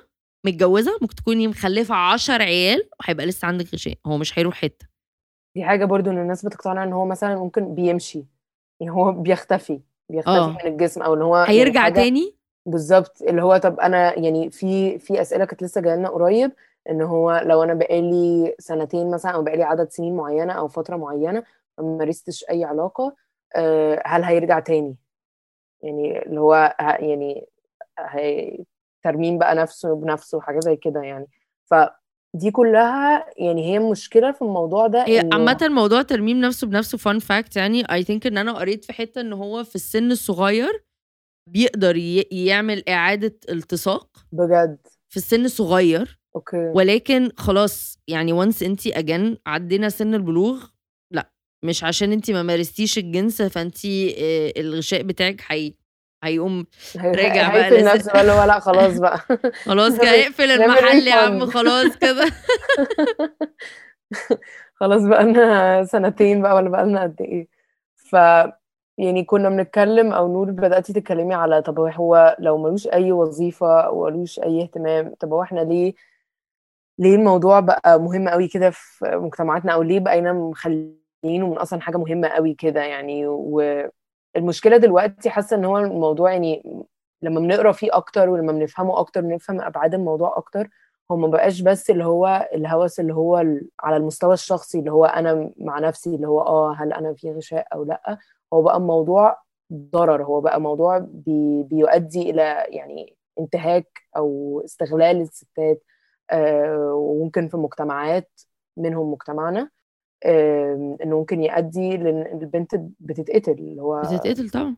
[0.46, 3.94] متجوزة ممكن تكوني مخلفة 10 عيال وهيبقى لسه عندك غشاء.
[4.06, 4.86] هو مش هيروح حتة.
[5.56, 8.24] دي حاجة برضو إن الناس بتقتنع إن هو مثلا ممكن بيمشي.
[8.82, 10.48] هو بيختفي بيختفي آه.
[10.64, 14.50] من الجسم أو إن هو يعني هيرجع حاجة تاني؟ بالظبط اللي هو طب أنا يعني
[14.50, 16.52] في في أسئلة كانت لسه جاية لنا قريب
[16.90, 21.42] إن هو لو أنا بقالي سنتين مثلا أو بقالي عدد سنين معينة أو فترة معينة
[21.78, 23.14] ما مارستش أي علاقة
[23.56, 24.96] آه، هل هيرجع تاني؟
[25.82, 27.46] يعني اللي هو ه- يعني
[27.98, 28.58] هي
[29.02, 31.26] ترميم بقى نفسه بنفسه وحاجه زي كده يعني.
[32.34, 37.18] فدي كلها يعني هي مشكلة في الموضوع ده هي عامة موضوع ترميم نفسه بنفسه fun
[37.18, 40.84] fact يعني I think إن أنا قريت في حتة إن هو في السن الصغير
[41.50, 41.96] بيقدر
[42.32, 46.72] يعمل إعادة التصاق بجد؟ في السن الصغير okay.
[46.74, 50.64] ولكن خلاص يعني once أنت again عدينا سن البلوغ
[51.12, 51.32] لا
[51.64, 55.74] مش عشان أنت ما مارستيش الجنس فأنت آه، الغشاء بتاعك حي
[56.26, 57.94] هيقوم هي- راجع بقى هيقفل لس...
[57.94, 59.18] نفسه بقى هو لا خلاص بقى.
[59.68, 61.46] خلاص كده اقفل المحل يا عم.
[61.46, 62.24] خلاص كده.
[64.74, 67.48] خلاص بقى لنا سنتين بقى ولا بقى لنا قد إيه.
[67.96, 68.12] ف
[68.98, 74.38] يعني كنا بنتكلم أو نور بدأتي تتكلمي على طب هو لو ملوش أي وظيفة ولوش
[74.38, 75.94] أي اهتمام طب هو إحنا ليه
[76.98, 81.96] ليه الموضوع بقى مهم قوي كده في مجتمعاتنا؟ أو ليه بقينا مخلينه من أصلا حاجة
[81.96, 83.26] مهمة قوي كده يعني؟
[84.36, 86.62] والمشكلة دلوقتي حاسة إن هو الموضوع يعني
[87.22, 90.68] لما بنقرأ فيه أكتر ولما بنفهمه أكتر بنفهم أبعاد الموضوع أكتر
[91.10, 93.36] هو ما بقاش بس اللي هو الهوس اللي هو
[93.80, 97.66] على المستوى الشخصي اللي هو أنا مع نفسي اللي هو آه هل أنا في غشاء
[97.74, 98.18] أو لأ؟
[98.54, 99.38] هو بقى موضوع
[99.72, 105.82] ضرر هو بقى موضوع بي بيؤدي إلى يعني انتهاك أو استغلال الستات
[106.30, 108.40] آه وممكن في مجتمعات
[108.76, 109.70] منهم مجتمعنا.
[110.26, 114.76] إنه ممكن يؤدي لإن البنت بتتقتل اللي هو بتتقتل طبعا.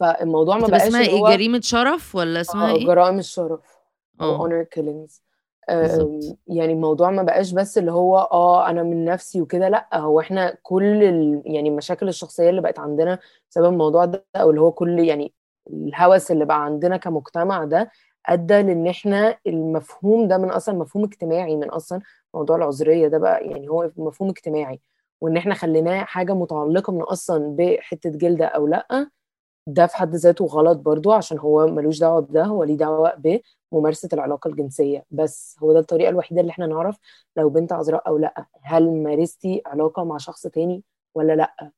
[0.00, 3.60] فالموضوع ما بقاش اسمها إيه؟ هو جريمة شرف ولا اسمها آه، إيه؟ جرائم الشرف
[4.20, 4.48] أو آه.
[4.48, 5.20] honor killings.
[5.68, 6.24] بالظبط.
[6.24, 10.20] آم، يعني الموضوع ما بقاش بس اللي هو آه أنا من نفسي وكده لأ هو
[10.20, 11.42] إحنا كل ال...
[11.44, 13.18] يعني المشاكل الشخصية اللي بقت عندنا
[13.50, 15.34] بسبب الموضوع ده أو اللي هو كل يعني
[15.70, 17.90] الهوس اللي بقى عندنا كمجتمع ده
[18.26, 22.00] أدى لإن إحنا المفهوم ده من أصلا مفهوم اجتماعي من أصلا
[22.34, 24.80] موضوع العذرية ده بقى يعني هو مفهوم اجتماعي.
[25.20, 29.10] وإن إحنا خليناه حاجة متعلقة من أصلا بحتة جلده أو لأ
[29.66, 33.14] ده في حد ذاته غلط برضو عشان هو ملوش دعوة بده هو ليه دعوة
[33.72, 35.04] بممارسة العلاقة الجنسية.
[35.10, 36.96] بس هو ده الطريقة الوحيدة اللي إحنا نعرف
[37.36, 38.46] لو بنت عذراء أو لأ.
[38.62, 41.70] هل مارستي علاقة مع شخص تاني ولا لأ؟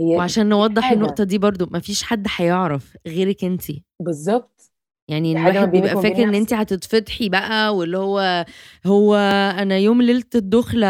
[0.00, 0.96] هي وعشان نوضح حاجة.
[0.98, 3.84] النقطة دي برضو مفيش حد هيعرف غيرك أنتي.
[4.00, 4.72] بالظبط.
[5.08, 6.54] يعني الواحد بيبقى فاكر إن انت نفسك.
[6.74, 8.44] هتتفتحي بقى واللي هو
[8.86, 9.14] هو
[9.58, 10.88] أنا يوم ليلة الدخلة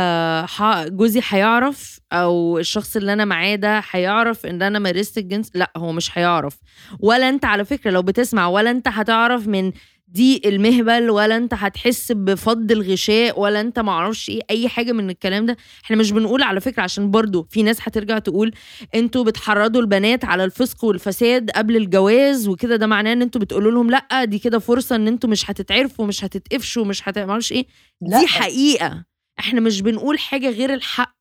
[0.88, 5.92] جوزي هيعرف أو الشخص اللي أنا معاه ده هيعرف إن أنا مارست الجنس؟ لأ هو
[5.92, 6.58] مش هيعرف.
[7.00, 9.72] ولا أنت على فكرة لو بتسمع ولا أنت هتعرف من
[10.08, 15.46] دي المهبل ولا انت هتحس بفض الغشاء ولا انت معرفش إيه أي حاجة من الكلام
[15.46, 15.56] ده.
[15.84, 18.52] إحنا مش بنقول على فكرة عشان برضو في ناس هترجع تقول
[18.94, 23.90] أنتوا بتحرضوا البنات على الفسق والفساد قبل الجواز وكده ده معناه ان أنتوا بتقولوا لهم
[23.90, 27.66] لأ دي كده فرصة ان أنتوا مش هتتعرفوا مش هتتقفشوا مش هتعملوش إيه.
[28.02, 28.20] لأ.
[28.20, 29.04] دي حقيقة.
[29.38, 31.16] إحنا مش بنقول حاجة غير الحق.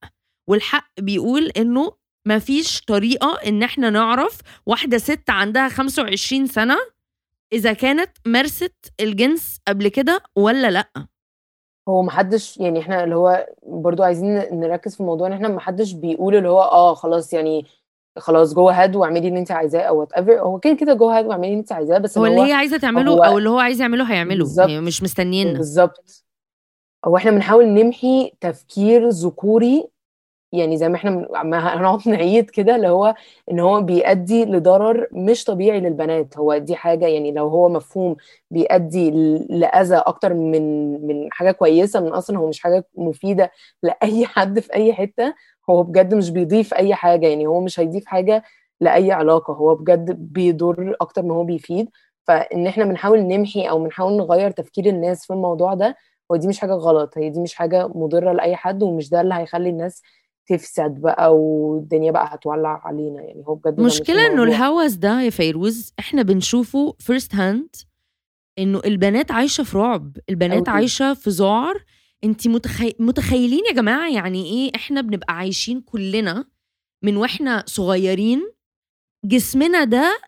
[0.49, 1.91] والحق بيقول انه
[2.27, 6.77] مفيش طريقة ان إحنا نعرف واحدة ست عندها 25 سنة
[7.55, 11.07] إذا كانت مارست الجنس قبل كده ولا لأ؟
[11.89, 16.35] هو محدش يعني إحنا اللي هو برضو عايزين نركز في الموضوع إن إحنا محدش بيقول
[16.35, 17.65] اللي هو آه خلاص يعني
[18.19, 21.47] خلاص go ahead واعملي اللي انت عايزاه أو whatever هو كده كده go ahead واعملي
[21.47, 24.13] اللي انت عايزاه بس هو اللي هي عايزة تعمله هو أو اللي هو عايز يعمله
[24.13, 25.53] هيعمله يعني مش مستنينا.
[25.53, 26.25] بالظبط.
[27.05, 29.87] هو إحنا بنحاول نمحي تفكير ذكوري
[30.59, 31.11] يعني زي ما إحنا
[31.43, 33.15] ما هنقعد نعيد كده اللي هو
[33.51, 36.37] إن هو بيؤدي لضرر مش طبيعي للبنات.
[36.37, 38.15] هو دي حاجة يعني لو هو مفهوم
[38.51, 39.11] بيؤدي
[39.49, 40.61] لأذى أكتر من
[41.07, 43.51] من حاجة كويسة من أصلا هو مش حاجة مفيدة
[43.83, 45.33] لأي حد في أي حتة
[45.69, 47.27] هو بجد مش بيضيف أي حاجة.
[47.27, 48.43] يعني هو مش هيضيف حاجة
[48.81, 49.53] لأي علاقة.
[49.53, 51.89] هو بجد بيضر أكتر ما هو بيفيد.
[52.27, 55.95] فإن إحنا بنحاول نمحي أو بنحاول نغير تفكير الناس في الموضوع ده
[56.31, 57.17] هو دي مش حاجة غلط.
[57.17, 60.01] هي دي مش حاجة مضرة لأي حد ومش ده اللي هيخلي الناس
[60.47, 63.21] تفسد بقى والدنيا بقى هتولع علينا.
[63.23, 67.75] يعني هو بجد ده مش المشكلة إنه الهوس ده يا فيروز إحنا بنشوفه first hand
[68.59, 71.83] إنه البنات عايشة في رعب البنات عايشة في ذعر.
[72.23, 72.93] أنت متخي...
[72.99, 76.45] متخيلين يا جماعة يعني إيه إحنا بنبقى عايشين كلنا
[77.03, 78.51] من وإحنا صغيرين؟
[79.25, 80.21] جسمنا ده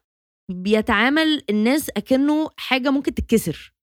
[0.52, 3.74] بيتعامل الناس أكنه حاجة ممكن تتكسر.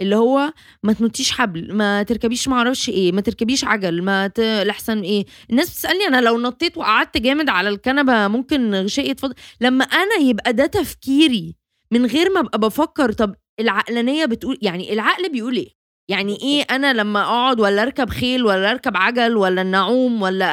[0.00, 4.40] اللي هو ما تنطيش حبل ما تركبيش ما أعرفش إيه ما تركبيش عجل ما ت...
[4.40, 5.24] لحسن إيه.
[5.50, 10.52] الناس بتسألني أنا لو نطيت وقعدت جامد على الكنبة ممكن غشائي يتفضل لما أنا يبقى
[10.52, 11.56] ده تفكيري
[11.92, 15.68] من غير ما أبقى بفكر طب العقلانية بتقول يعني العقل بيقول إيه؟
[16.10, 20.46] يعني إيه أنا لما أقعد ولا أركب خيل ولا أركب عجل ولا نعوم ولا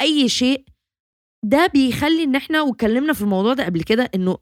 [0.00, 0.64] أي شيء
[1.44, 4.38] ده بيخلي إن إحنا واتكلمنا في الموضوع ده قبل كده إنه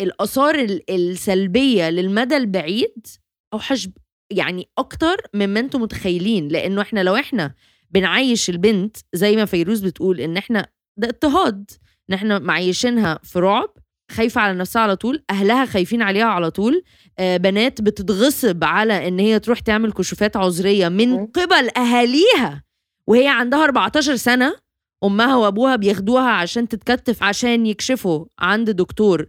[0.00, 3.06] الآثار ال- السلبية للمدى البعيد
[3.54, 3.92] اوحش ب-
[4.30, 7.54] يعني أكتر مما أنتم متخيلين لأنه إحنا لو إحنا
[7.90, 11.70] بنعيش البنت زي ما فيروز بتقول إن إحنا ده اضطهاد
[12.10, 13.68] إن إحنا معيشينها في رعب
[14.10, 16.82] خايفة على نفسها على طول أهلها خايفين عليها على طول
[17.18, 21.26] آه، بنات بتتغصب على إن هي تروح تعمل كشوفات عذرية من.
[21.26, 22.62] قبل أهاليها
[23.06, 24.56] وهي عندها 14 سنة
[25.04, 29.26] أمها وأبوها بياخدوها عشان تتكتف عشان يكشفوا عند دكتور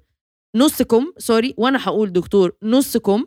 [0.55, 3.25] نصكم سوري وأنا هقول دكتور نصكم.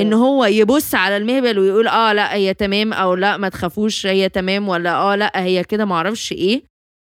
[0.00, 4.28] إن هو يبص على المهبل ويقول آه لأ هي تمام أو لأ ما تخافوش هي
[4.28, 6.62] تمام ولا آه لأ هي كده معرفش إيه.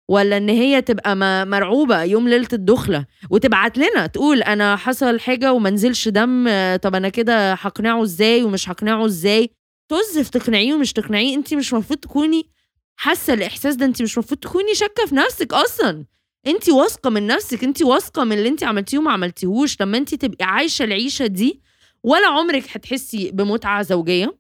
[0.10, 1.16] ولا إن هي تبقى
[1.46, 6.46] مرعوبة يوم ليلة الدخلة وتبعت لنا تقول أنا حصل حاجة وما نزلش دم
[6.76, 9.50] طب أنا كده هقنعه إزاي ومش هقنعه إزاي؟
[9.90, 11.36] تزف تقنعيه ومش تقنعيه.
[11.36, 12.50] انت مش المفروض تكوني
[12.96, 16.06] حاسة الإحساس ده انت مش المفروض تكوني شاكة في نفسك أصلا.
[16.48, 19.82] انت واثقة من نفسك انت واثقة من اللي انت عملتيه وما عملتيهوش.
[19.82, 21.62] لما انت تبقي عايشة العيشة دي
[22.06, 24.38] ولا عمرك هتحسي بمتعة زوجية؟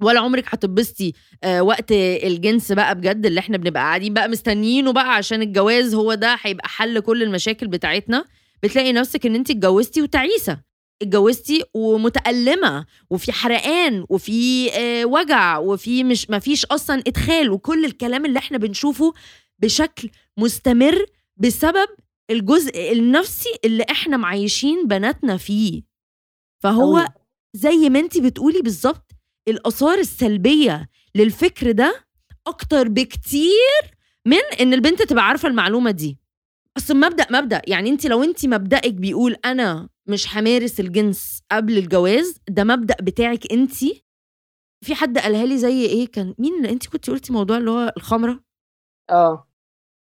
[0.00, 1.12] ولا عمرك هتتبسطي
[1.44, 6.14] آه وقت الجنس بقى بجد اللي إحنا بنبقى قاعدين بقى مستنيينه بقى عشان الجواز هو
[6.14, 8.24] ده هيبقى حل كل المشاكل بتاعتنا.
[8.62, 10.60] بتلاقي نفسك ان انت اتجوزتي وتعيسة.
[11.02, 18.38] اتجوزتي ومتألمة وفي حرقان وفي آه وجع وفي مش مفيش أصلا إدخال وكل الكلام اللي
[18.38, 19.12] إحنا بنشوفه
[19.58, 21.06] بشكل مستمر
[21.36, 21.88] بسبب
[22.30, 25.95] الجزء النفسي اللي إحنا معيشين بناتنا فيه.
[26.62, 27.06] فهو أوي.
[27.54, 29.12] زي ما انت بتقولي بالظبط
[29.48, 32.04] الآثار السلبية للفكر ده
[32.46, 33.96] أكتر بكتير
[34.26, 36.18] من إن البنت تبقى عارفة المعلومة دي.
[36.76, 37.62] أصل مبدأ مبدأ.
[37.66, 43.52] يعني انت لو انت مبدأك بيقول أنا مش همارس الجنس قبل الجواز ده مبدأ بتاعك
[43.52, 43.74] انت.
[44.84, 48.40] في حد قالها لي زي إيه؟ كان مين انت كنت قلتي موضوع اللي هو الخمرة؟
[49.10, 49.48] آه.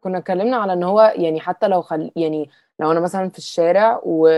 [0.04, 2.12] كنا اتكلمنا على إن هو يعني حتى لو خل...
[2.16, 2.50] يعني
[2.80, 4.30] لو أنا مثلا في الشارع و...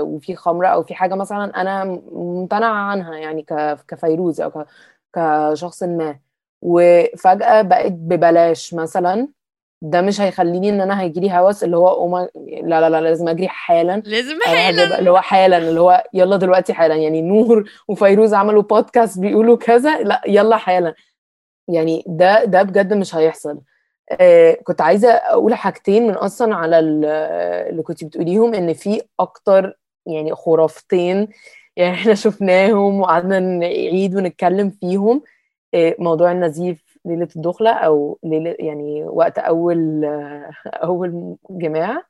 [0.00, 3.78] وفي خمرة أو في حاجة مثلا أنا ممتنعة عنها يعني ك...
[3.88, 4.66] كفيروز أو ك...
[5.12, 6.18] كشخص ما.
[6.62, 9.28] وفجأة بقت ببلاش مثلا
[9.82, 12.28] ده مش هيخليني إن أنا هيجيلي هوس اللي هو أوما...
[12.62, 14.02] لا لا لا لازم أجري حالا.
[14.06, 16.94] لازم هبقى اللي هو حالا اللي هو يلا دلوقتي حالا.
[16.94, 20.94] يعني نور وفيروز عملوا بودكاست بيقولوا كذا لا يلا حالا.
[21.68, 23.60] يعني ده ده بجد مش هيحصل.
[24.64, 27.04] كنت عايزة أقول حاجتين من أصلا على ال-
[27.70, 31.28] اللي كنت بتقوليهم إن في أكتر يعني خرافتين
[31.76, 35.22] يعني إحنا شفناهم وقعدنا نعيد ونتكلم فيهم
[35.74, 42.02] آه موضوع النزيف ليلة الدخلة أو ليلة يعني وقت أول آه أول جماع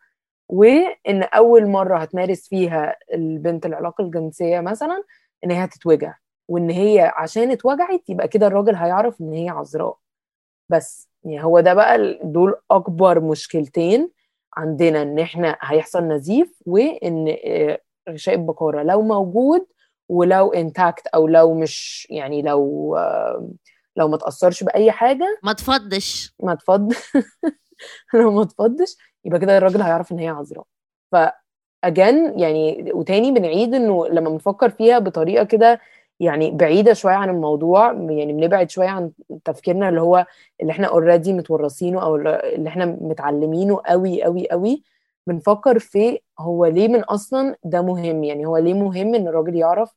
[0.48, 5.04] وإن أول مرة هتمارس فيها البنت العلاقة الجنسية مثلا
[5.44, 6.14] إن هي هتتوجع
[6.48, 9.98] وإن هي عشان اتوجعت يبقى كده الراجل هيعرف إن هي عذراء.
[10.68, 14.10] بس يعني هو ده بقى دول أكبر مشكلتين
[14.56, 17.78] عندنا إن إحنا هيحصل نزيف وإن آه،
[18.10, 19.66] غشاء البقاره لو موجود
[20.08, 23.50] ولو انتاكت أو لو مش يعني لو آه،
[23.96, 25.38] لو ما تأثرش بأي حاجة.
[25.42, 26.34] ما تفضش.
[26.42, 26.92] ما تفض
[28.14, 30.64] لو ما تفضش يبقى كده الراجل هيعرف إن هي عذراء.
[31.12, 31.16] ف
[31.84, 35.80] اجان يعني وتاني بنعيد إنه لما بنفكر فيها بطريقة كده
[36.20, 39.10] يعني بعيدة شوية عن الموضوع يعني بنبعد شوية عن
[39.44, 40.26] تفكيرنا اللي هو
[40.60, 44.82] اللي إحنا اوريدي متورثينه أو اللي إحنا متعلمينه قوي قوي قوي.
[45.26, 49.94] بنفكر في هو ليه من أصلا ده مهم؟ يعني هو ليه مهم إن الراجل يعرف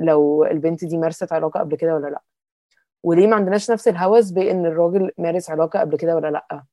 [0.00, 2.22] لو البنت دي مارست علاقة قبل كده ولا لأ؟
[3.02, 6.64] وليه ما عندناش نفس الهوس بإن الراجل مارس علاقة قبل كده ولا لأ؟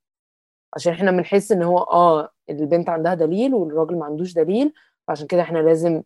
[0.76, 4.74] عشان إحنا بنحس إن هو آه البنت عندها دليل والراجل ما عندوش دليل
[5.08, 6.04] فعشان كده إحنا لازم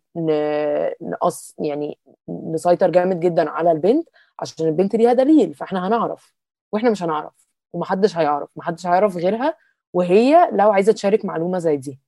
[1.02, 1.98] نقص يعني
[2.28, 4.08] نسيطر جامد جدا على البنت
[4.40, 6.34] عشان البنت ليها دليل فاحنا هنعرف
[6.72, 9.56] وإحنا مش هنعرف ومحدش هيعرف محدش هيعرف غيرها
[9.92, 12.00] وهي لو عايزة تشارك معلومة زي دي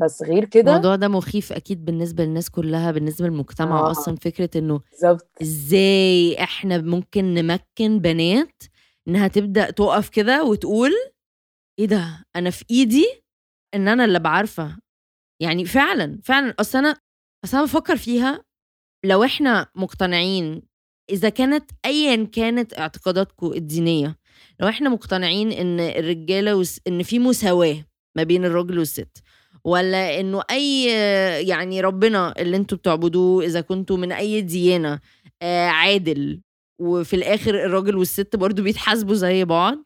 [0.00, 3.90] بس غير كده الموضوع ده مخيف أكيد بالنسبة للناس كلها بالنسبة للمجتمع آه.
[3.90, 8.62] أصلا فكرة إنه بالظبط إزاي إحنا ممكن نمكن بنات
[9.08, 10.90] إنها تبدأ تقف كده وتقول
[11.78, 13.24] إيه ده أنا في إيدي
[13.74, 14.78] إن أنا اللي بعارفه
[15.40, 16.54] يعني فعلا فعلا.
[16.60, 16.96] أصل أنا
[17.44, 18.44] أصل أنا بفكر فيها
[19.04, 20.62] لو إحنا مقتنعين
[21.10, 24.16] إذا كانت ايا كانت اعتقاداتكم الدينية
[24.60, 26.80] لو إحنا مقتنعين إن الرجالة وس...
[26.88, 27.84] إن في مساواة
[28.16, 29.22] ما بين الراجل والست
[29.64, 30.84] ولا إنه أي
[31.48, 35.00] يعني ربنا اللي أنتوا بتعبدوه إذا كنتوا من أي ديانة
[35.42, 36.40] آه، عادل
[36.80, 39.78] وفي الآخر الراجل والست برضو بيتحاسبوا زي بعض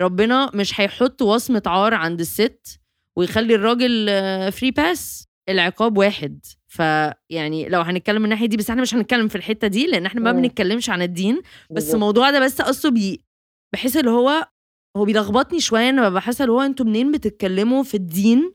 [0.00, 2.80] ربنا مش هيحط وصمة عار عند الست
[3.18, 4.06] ويخلي الراجل
[4.52, 6.46] free pass العقاب واحد.
[6.68, 10.20] فيعني لو هنتكلم من الناحية دي بس إحنا مش هنتكلم في الحتة دي لأن إحنا
[10.20, 10.32] ما.
[10.32, 11.42] بنتكلمش عن الدين.
[11.70, 11.94] بس.
[11.94, 13.24] الموضوع ده بس اصله بي
[13.72, 14.48] بحس اللي هو
[14.96, 15.88] هو بيلخبطني شوية.
[15.88, 18.52] أنا بحس اللي هو أنتوا منين بتتكلموا في الدين؟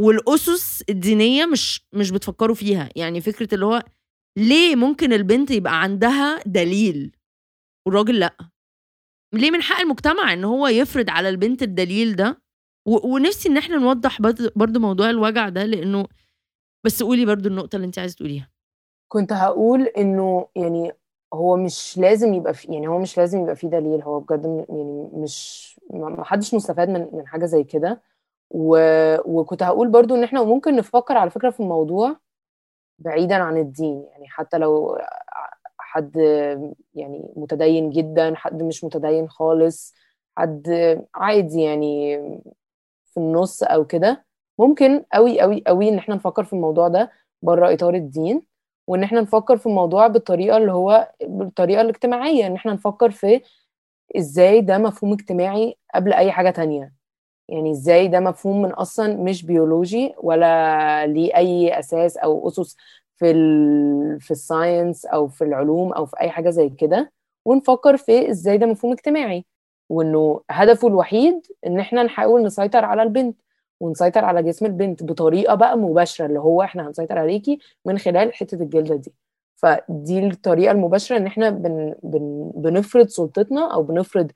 [0.00, 2.88] والأسس الدينية مش مش بتفكروا فيها.
[2.96, 3.82] يعني فكرة اللي هو
[4.38, 7.16] ليه ممكن البنت يبقى عندها دليل
[7.86, 8.36] والراجل لأ؟
[9.34, 12.41] ليه من حق المجتمع إن هو يفرض على البنت الدليل ده؟
[12.86, 14.20] ونفسي إن إحنا نوضح
[14.56, 16.06] برضه موضوع الوجع ده لأنه
[16.84, 18.48] بس قولي برضه النقطة اللي أنت عايزة تقوليها.
[19.08, 20.92] كنت هقول إنه يعني
[21.34, 25.10] هو مش لازم يبقى في يعني هو مش لازم يبقى فيه دليل هو بجد يعني
[25.14, 28.02] مش ما حدش مستفاد من من حاجة زي كده.
[28.50, 28.76] و...
[29.26, 32.16] وكنت هقول برضو إن إحنا ممكن نفكر على فكرة في الموضوع
[32.98, 34.04] بعيدا عن الدين.
[34.12, 34.98] يعني حتى لو
[35.78, 36.16] حد
[36.94, 39.94] يعني متدين جدا حد مش متدين خالص
[40.38, 40.68] حد
[41.14, 42.18] عادي يعني
[43.14, 44.24] في النص أو كده
[44.58, 48.42] ممكن قوي قوي قوي إن إحنا نفكر في الموضوع ده بره إطار الدين
[48.86, 53.40] وإن إحنا نفكر في الموضوع بالطريقة اللي هو بالطريقة الاجتماعية إن إحنا نفكر في
[54.18, 56.92] إزاي ده مفهوم اجتماعي قبل أي حاجة تانية.
[57.48, 62.76] يعني إزاي ده مفهوم من أصلا مش بيولوجي ولا ليه أي أساس أو أسس
[63.16, 67.12] في ال في الساينس أو في العلوم أو في أي حاجة زي كده
[67.44, 69.44] ونفكر في إزاي ده مفهوم اجتماعي.
[69.92, 73.40] وإنه هدفه الوحيد إن إحنا نحاول نسيطر على البنت
[73.80, 78.54] ونسيطر على جسم البنت بطريقة بقى مباشرة اللي هو إحنا هنسيطر عليكي من خلال حتة
[78.62, 79.14] الجلدة دي.
[79.56, 84.30] فدي الطريقة المباشرة إن إحنا بن بن بنفرض سلطتنا أو بنفرض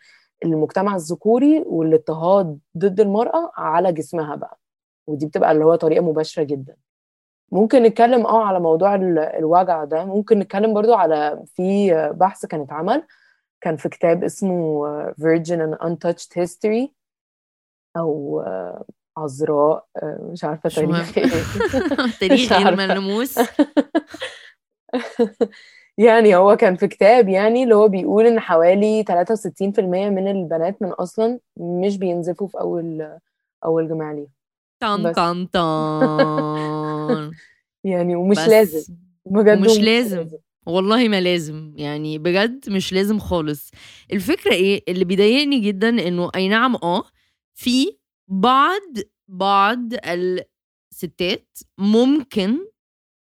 [0.45, 4.59] المجتمع الذكوري والاضطهاد ضد المرأة على جسمها بقى.
[5.07, 6.77] ودي بتبقى اللي هو طريقة مباشرة جدا.
[7.53, 12.61] ممكن نتكلم آه على موضوع ال- الوجع ده ممكن نتكلم برضو على في بحث كان
[12.61, 13.03] اتعمل
[13.67, 16.89] كان في كتاب اسمه Virgin and Untouched History
[17.97, 18.85] آه،
[19.19, 21.19] عذراء مش عارفة مش تاريخ.
[21.19, 21.29] إيه
[22.21, 22.87] تاريخ مش غير عارفة.
[22.87, 23.39] ملموس
[26.07, 30.89] يعني هو كان في كتاب يعني اللي هو بيقول إن حوالي 63% من البنات من
[30.89, 33.19] أصلا مش بينزفوا في أول
[33.65, 34.31] أول جماع ليهم
[34.83, 35.13] طن.
[35.13, 37.31] طن طن
[37.93, 38.95] يعني ومش لازم
[39.27, 40.29] بجد ومش لازم.
[40.67, 43.71] والله ما لازم يعني بجد مش لازم خالص.
[44.13, 47.05] الفكرة إيه؟ اللي بيضايقني جدا إنه أي نعم آه
[47.55, 47.97] في
[48.29, 48.83] بعض
[49.29, 49.79] بعض
[50.93, 52.59] الستات ممكن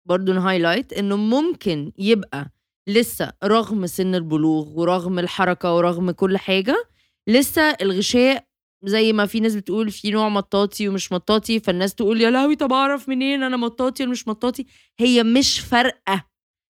[0.09, 2.53] برضو نهايلايت إنه ممكن يبقى
[2.89, 6.85] لسه رغم سن البلوغ ورغم الحركة ورغم كل حاجة
[7.29, 8.45] لسه الغشاء
[8.85, 12.73] زي ما في ناس بتقول في نوع مطاطي ومش مطاطي فالناس تقول يا لهوي طب
[12.73, 14.67] أعرف منين؟ أنا مطاطي ولا مش مطاطي.
[14.99, 16.25] هي مش فارقة.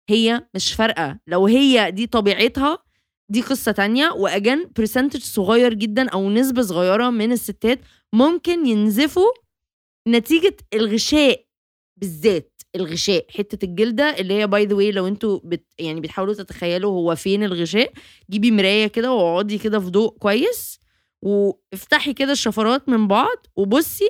[0.10, 1.20] هي مش فارقة.
[1.28, 2.78] لو هي دي طبيعتها
[3.30, 4.10] دي قصة تانية.
[4.12, 7.80] و again percentage صغير جدا أو نسبة صغيرة من الستات
[8.14, 9.32] ممكن ينزفوا
[10.08, 11.46] نتيجة الغشاء
[11.98, 12.52] بالذات.
[12.76, 17.16] الغشاء حتة الجلدة اللي هي by the way لو أنتوا بت يعني بتحاولوا تتخيلوا هو
[17.16, 17.94] فين الغشاء
[18.32, 20.80] جيبي مراية كده واقعدي كده في ضوء كويس
[21.22, 24.10] وافتحي كده الشفرات من بعض وبصي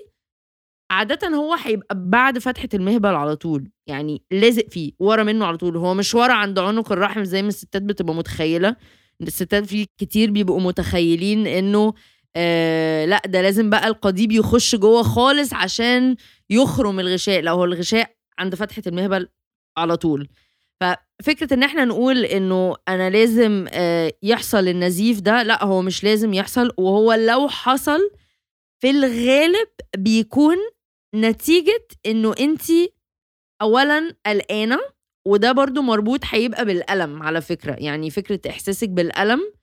[0.95, 5.77] عادة هو هيبقى بعد فتحة المهبل على طول يعني لازق فيه ورا منه على طول
[5.77, 8.75] هو مش ورا عند عنق الرحم زي ما الستات بتبقى متخيلة.
[9.21, 11.93] الستات في كتير بيبقوا متخيلين إنه
[12.35, 16.15] آه لأ ده لازم بقى القضيب يخش جوه خالص عشان
[16.49, 19.27] يخرم الغشاء لو هو الغشاء عند فتحة المهبل
[19.77, 20.27] على طول.
[20.81, 26.33] ففكرة إن إحنا نقول إنه أنا لازم آه يحصل النزيف ده لأ هو مش لازم
[26.33, 27.99] يحصل وهو لو حصل
[28.81, 29.67] في الغالب
[29.97, 30.55] بيكون
[31.16, 32.63] نتيجة إنه انت
[33.61, 34.80] اولا قلقانة
[35.28, 37.76] وده برضو مربوط هيبقى بالألم على فكرة.
[37.80, 39.53] يعني فكرة إحساسك بالألم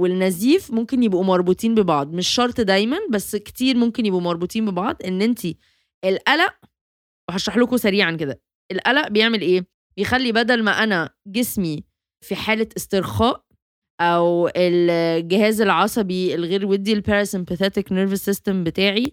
[0.00, 2.12] والنزيف ممكن يبقوا مربوطين ببعض.
[2.12, 5.40] مش شرط دايما بس كتير ممكن يبقوا مربوطين ببعض إن انت
[6.04, 6.54] القلق
[7.28, 8.40] وهشرح لكم سريعا كده.
[8.72, 9.66] القلق بيعمل إيه؟
[9.96, 11.84] بيخلي بدل ما أنا جسمي
[12.24, 13.44] في حالة استرخاء
[14.00, 19.12] أو الجهاز العصبي الغير ودي ال parasympathetic nervous system بتاعي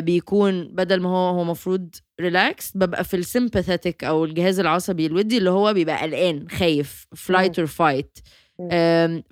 [0.00, 5.38] بيكون بدل ما هو هو مفروض ريلاكس ببقى في ال sympathetic أو الجهاز العصبي الودي
[5.38, 8.18] اللي هو بيبقى قلقان خايف flight or fight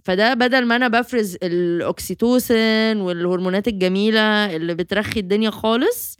[0.05, 6.18] فده بدل ما أنا بفرز ال oxytocin والهرمونات الجميلة اللي بترخي الدنيا خالص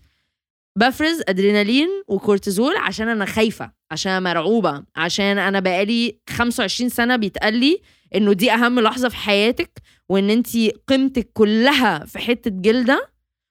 [0.79, 7.81] بفرز أدرينالين وكورتيزول عشان أنا خايفة عشان مرعوبة عشان أنا بقالي 25 سنة بيتقال لي
[8.15, 9.71] إنه دي أهم لحظة في حياتك
[10.09, 10.49] وإن انت
[10.89, 13.09] قيمتك كلها في حتة جلدة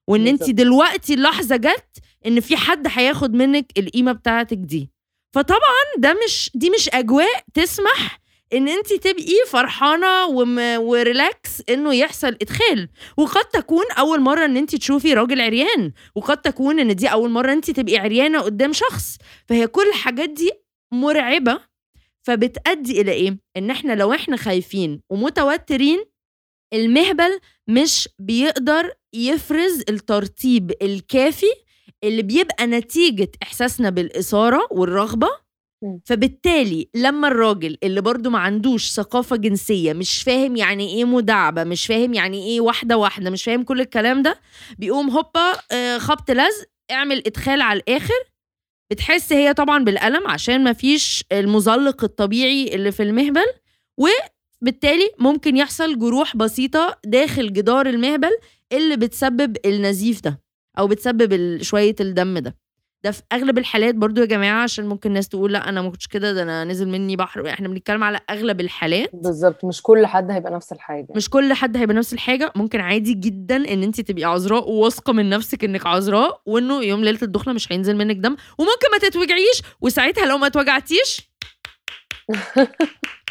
[0.09, 0.49] وإن انت.
[0.49, 4.89] دلوقتي اللحظه جت إن في حد هياخد منك القيمة بتاعتك دي.
[5.35, 8.19] فطبعا ده مش دي مش أجواء تسمح
[8.53, 10.57] إن انت تبقي فرحانة وم...
[10.77, 12.89] وريلاكس إنه يحصل إدخال.
[13.17, 15.91] وقد تكون أول مرة إن انت تشوفي راجل عريان.
[16.15, 19.17] وقد تكون إن دي أول مرة انت تبقي عريانة قدام شخص.
[19.47, 20.51] فهي كل الحاجات دي
[20.93, 21.59] مرعبة.
[22.27, 26.03] فبتأدي إلى إيه؟ إن إحنا لو إحنا خايفين ومتوترين
[26.73, 31.45] المهبل مش بيقدر يفرز الترطيب الكافي
[32.03, 35.27] اللي بيبقى نتيجة إحساسنا بالإثارة والرغبة.
[36.05, 41.85] فبالتالي لما الراجل اللي برضو ما عندوش ثقافة جنسية مش فاهم يعني إيه مداعبة مش
[41.85, 44.39] فاهم يعني إيه واحدة واحدة مش فاهم كل الكلام ده
[44.79, 48.13] بيقوم هوبا آه، خبط لزق اعمل إدخال على الآخر
[48.91, 53.45] بتحس هي طبعا بالألم عشان ما فيش المزلق الطبيعي اللي في المهبل
[54.63, 58.31] وبالتالي ممكن يحصل جروح بسيطة داخل جدار المهبل
[58.71, 60.41] اللي بتسبب النزيف ده
[60.79, 62.55] أو بتسبب شوية الدم ده.
[63.03, 66.07] ده في أغلب الحالات برضو يا جماعة عشان ممكن الناس تقول لأ أنا ما كنتش
[66.07, 69.09] كده ده أنا نزل مني بحر إحنا بنتكلم على أغلب الحالات.
[69.13, 71.07] بالظبط مش كل حد هيبقى نفس الحاجة.
[71.15, 72.51] مش كل حد هيبقى نفس الحاجة.
[72.55, 77.19] ممكن عادي جدا إن أنت تبقي عذراء وواثقة من نفسك إنك عذراء وإنه يوم ليلة
[77.21, 81.21] الدخلة مش هينزل منك دم وممكن ما تتوجعيش وساعتها لو ما اتوجعتيش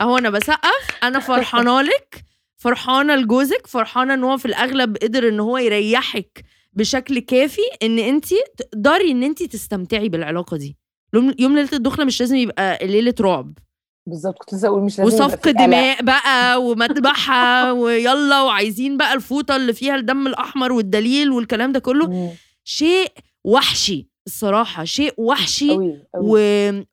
[0.00, 2.24] اهو أنا بسقف أنا فرحانه لك
[2.56, 8.26] فرحانه لجوزك فرحانه ان هو في الاغلب قدر ان هو يريحك بشكل كافي ان انت
[8.56, 10.76] تقدري ان انت تستمتعي بالعلاقه دي
[11.14, 13.58] يوم ليله الدخله مش لازم يبقى ليله رعب
[14.06, 15.50] بالظبط كنت لسه أقول مش لازم وصفق.
[15.50, 22.32] دماء بقى ومذبحة ويلا وعايزين بقى الفوطة اللي فيها الدم الأحمر والدليل والكلام ده كله.
[22.64, 23.12] شيء
[23.44, 26.38] وحشي الصراحة شيء وحشي قوي و...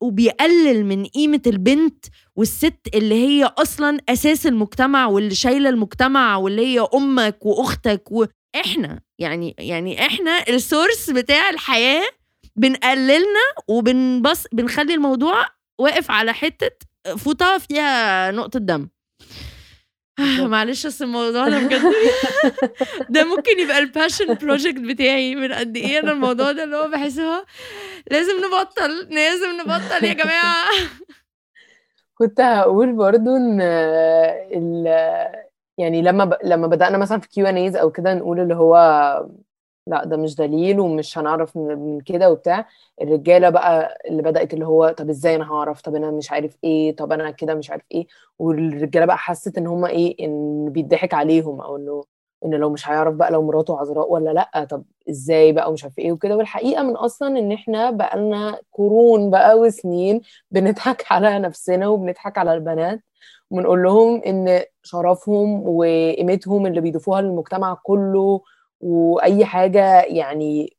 [0.01, 2.05] وبيقلل من قيمة البنت
[2.35, 9.55] والست اللي هي أصلا أساس المجتمع واللي شايلة المجتمع واللي هي أمك وأختك وإحنا يعني
[9.59, 12.03] يعني إحنا السورس بتاع الحياة
[12.55, 15.45] بنقللنا وبنبص بنخلي الموضوع
[15.79, 18.87] واقف على حتة فوطة فيها نقطة دم.
[20.53, 21.81] معلش بس الموضوع ده بجد
[23.13, 26.87] ده ممكن يبقى ال passion project بتاعي من قد إيه؟ أنا الموضوع ده اللي هو
[26.87, 27.45] بحسها
[28.11, 30.65] لازم نبطل لازم نبطل يا جماعة.
[32.17, 33.61] كنت هقول برضو إن
[35.77, 36.37] يعني لما ب...
[36.43, 38.75] لما بدأنا مثلا في Q&As أو كده نقول اللي هو
[39.87, 42.67] لا ده مش دليل ومش هنعرف من كده وبتاع.
[43.01, 46.95] الرجالة بقى اللي بدأت اللي هو طب إزاي أنا هعرف؟ طب أنا مش عارف إيه؟
[46.95, 48.07] طب أنا كده مش عارف إيه؟
[48.39, 52.03] والرجالة بقى حست إن هم إيه إن بيضحك عليهم أو إنه
[52.45, 55.99] إن لو مش هيعرف بقى لو مراته عذراء ولا لأ طب إزاي بقى ومش عارف
[55.99, 56.37] إيه وكده.
[56.37, 60.21] والحقيقة من أصلا إن إحنا بقالنا قرون بقى وسنين
[60.51, 62.99] بنضحك على نفسنا وبنضحك على البنات.
[63.51, 68.41] وبنقول لهم إن شرفهم وقيمتهم اللي بيضيفوها للمجتمع كله
[68.81, 70.77] وأي حاجة يعني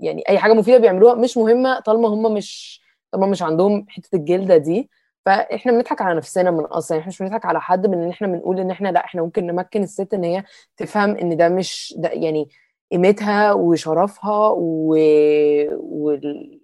[0.00, 2.82] يعني أي حاجة مفيدة بيعملوها مش مهمة طالما هم مش
[3.12, 4.90] طالما مش عندهم حتة الجلده دي.
[5.26, 8.60] فإحنا بنضحك على نفسنا من أصلا إحنا مش بنضحك على حد من إن إحنا بنقول
[8.60, 10.44] إن إحنا لأ إحنا ممكن نمكن الست إن هي
[10.76, 12.48] تفهم إن ده مش ده يعني
[12.92, 14.48] قيمتها وشرفها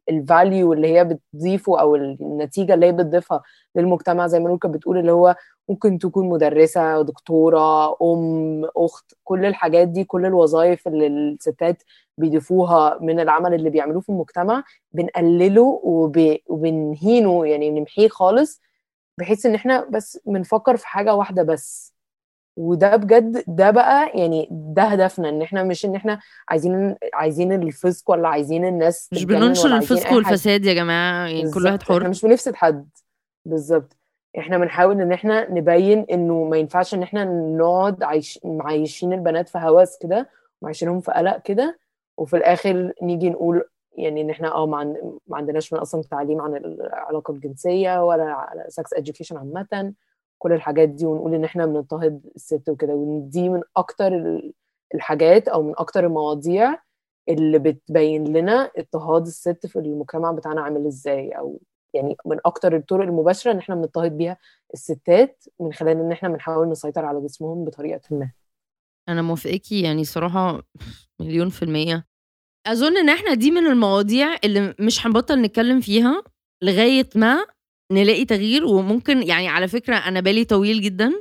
[0.09, 3.43] والفاليو اللي هي بتضيفه أو النتيجة اللي هي بتضيفها
[3.77, 5.37] للمجتمع زي ما نور كانت بتقول اللي هو
[5.69, 11.83] ممكن تكون مدرسة دكتورة أم أخت كل الحاجات دي كل الوظائف اللي الستات
[12.19, 16.37] بيضيفوها من العمل اللي بيعملوه في المجتمع بنقلله وب...
[16.49, 18.61] وبنهينه يعني نمحيه خالص
[19.19, 21.96] بحيث إن إحنا بس بنفكر في حاجة واحدة بس.
[22.57, 28.11] وده بجد ده بقى يعني ده هدفنا إن إحنا مش إن إحنا عايزين عايزين الفسق
[28.11, 30.13] ولا عايزين الناس مش بننشر الفسق.
[30.13, 31.91] والفساد يا جماعة يعني كل واحد بالظبط.
[31.91, 32.89] إحنا حر مش بنفسد حد
[33.45, 33.97] بالظبط
[34.39, 37.25] إحنا بنحاول إن إحنا نبين إنه ما ينفعش إن إحنا
[37.59, 40.29] نقعد عايش معيشين البنات في هوس كده
[40.63, 41.79] ومعيشينهم في قلق كده
[42.17, 43.65] وفي الآخر نيجي نقول
[43.99, 44.97] يعني إن إحنا آه ما, عن...
[45.27, 49.93] ما عندناش من أصلا تعليم عن العلاقة الجنسية ولا على sex education عامة
[50.39, 52.93] كل الحاجات دي ونقول إن إحنا بنضطهد الست وكده.
[52.95, 54.53] ودي من أكتر ال-
[54.95, 56.79] الحاجات أو من أكتر المواضيع
[57.29, 61.31] اللي بتبين لنا اضطهاد الست في المجتمع بتاعنا عامل إزاي.
[61.31, 61.61] أو
[61.95, 64.37] يعني من أكتر الطرق المباشرة إن إحنا بنضطهد بيها
[64.75, 68.31] الستات من خلال إن إحنا بنحاول نسيطر على جسمهم بطريقة ما.
[69.09, 70.63] أنا موافقاكي يعني صراحة
[71.21, 72.07] مليون في المية.
[72.67, 76.23] أظن إن إحنا دي من المواضيع اللي مش هنبطل نتكلم فيها
[76.63, 77.47] لغاية ما
[77.93, 81.13] نلاقي تغيير وممكن يعني على فكرة أنا بالي طويل جدا.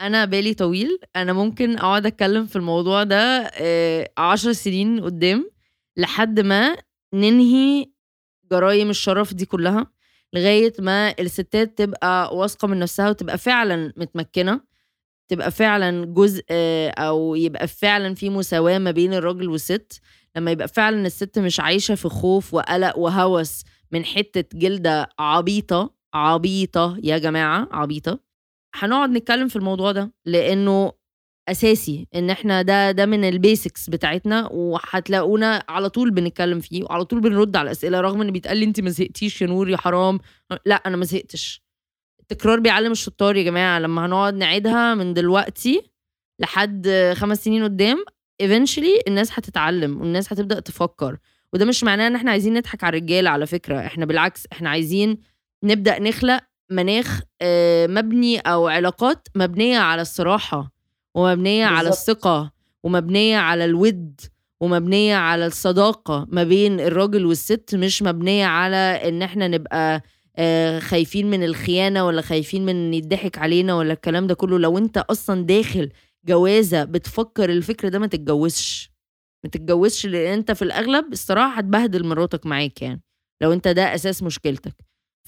[0.00, 0.98] أنا بالي طويل.
[1.16, 5.50] أنا ممكن أقعد أتكلم في الموضوع ده آه، عشر سنين قدام
[5.96, 6.76] لحد ما
[7.14, 7.86] ننهي
[8.50, 9.86] جرائم الشرف دي كلها
[10.32, 14.60] لغاية ما الستات تبقى واثقة من نفسها وتبقى فعلا متمكنة
[15.28, 20.00] تبقى فعلا جزء آه، أو يبقى فعلا في مساواة ما بين الراجل والست.
[20.36, 26.98] لما يبقى فعلا الست مش عايشة في خوف وقلق وهوس من حتة جلدة عبيطة عبيطة
[27.02, 28.20] يا جماعة عبيطة.
[28.74, 30.92] هنقعد نتكلم في الموضوع ده لأنه
[31.48, 37.20] أساسي إن إحنا ده ده من البيسكس بتاعتنا وهتلاقونا على طول بنتكلم فيه وعلى طول
[37.20, 40.18] بنرد على الاسئله رغم إن بيتقال لي انت ما زهقتيش يا نور يا حرام.
[40.66, 41.62] لأ أنا ما زهقتش.
[42.20, 43.78] التكرار بيعلم الشطار يا جماعة.
[43.78, 45.90] لما هنقعد نعيدها من دلوقتي
[46.40, 48.04] لحد خمس سنين قدام
[48.42, 51.18] eventually الناس هتتعلم والناس هتبدأ تفكر.
[51.52, 55.18] وده مش معناه إن إحنا عايزين نضحك على الرجاله على فكرة إحنا بالعكس إحنا عايزين
[55.64, 56.40] نبدأ نخلق
[56.70, 60.70] مناخ آه، مبني أو علاقات مبنية على الصراحة
[61.14, 62.08] ومبنية على بالظبط.
[62.08, 62.52] الثقة
[62.84, 64.20] ومبنية على الود
[64.60, 70.02] ومبنية على الصداقة ما بين الراجل والست مش مبنية على إن إحنا نبقى
[70.36, 74.78] آه، خايفين من الخيانة ولا خايفين من إن يضحك علينا ولا الكلام ده كله لو
[74.78, 75.90] أنت أصلا داخل
[76.26, 78.90] جوازة بتفكر الفكر ده ما تتجوزش
[79.44, 83.02] ما تتجوزش لأن أنت في الأغلب الصراحة هتبهدل مراتك معاك يعني
[83.42, 84.74] لو أنت ده أساس مشكلتك.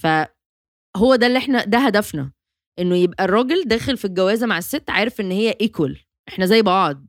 [0.01, 2.33] فهو ده اللي إحنا ده هدفنا
[2.79, 7.07] إنه يبقى الراجل داخل في الجوازة مع الست عارف إن هي ايكوال إحنا زي بعض.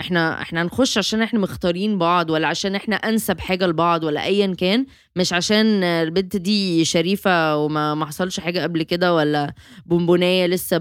[0.00, 4.54] إحنا إحنا هنخش عشان إحنا مختارين بعض ولا عشان إحنا انسب حاجة لبعض ولا ايا
[4.54, 4.86] كان.
[5.16, 9.54] مش عشان البنت دي شريفة وما ما حصلش حاجة قبل كده ولا
[9.86, 10.78] بونبونية لسه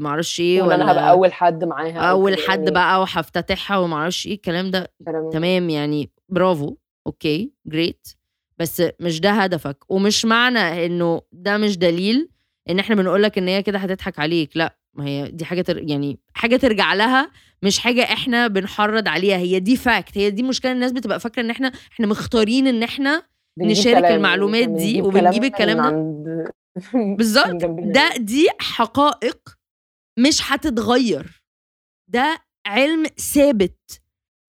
[0.00, 2.70] معرفش إيه ولا أنا هبقى أول حد معاها أول حد يعني.
[2.70, 4.92] بقى وهفتتحها ومعرفش إيه الكلام ده.
[5.32, 5.70] تمام.
[5.70, 6.76] يعني برافو.
[7.06, 8.08] okay great
[8.58, 9.78] بس مش ده هدفك.
[9.88, 12.28] ومش معنى إنه ده مش دليل
[12.70, 14.56] إن إحنا بنقولك إن هي كده هتضحك عليك.
[14.56, 15.78] لأ ما هي دي حاجة تر...
[15.90, 17.30] يعني حاجة ترجع لها
[17.62, 19.36] مش حاجة إحنا بنحرض عليها.
[19.36, 23.22] هي دي fact هي دي مشكلة الناس بتبقى فاكرة إن إحنا إحنا مختارين إن إحنا
[23.58, 25.82] نشارك المعلومات دي بنجيب وبنجيب الكلام ده.
[25.82, 26.48] عند
[27.18, 27.64] بالظبط.
[27.94, 29.38] ده دي حقائق
[30.18, 31.42] مش هتتغير.
[32.10, 34.00] ده علم ثابت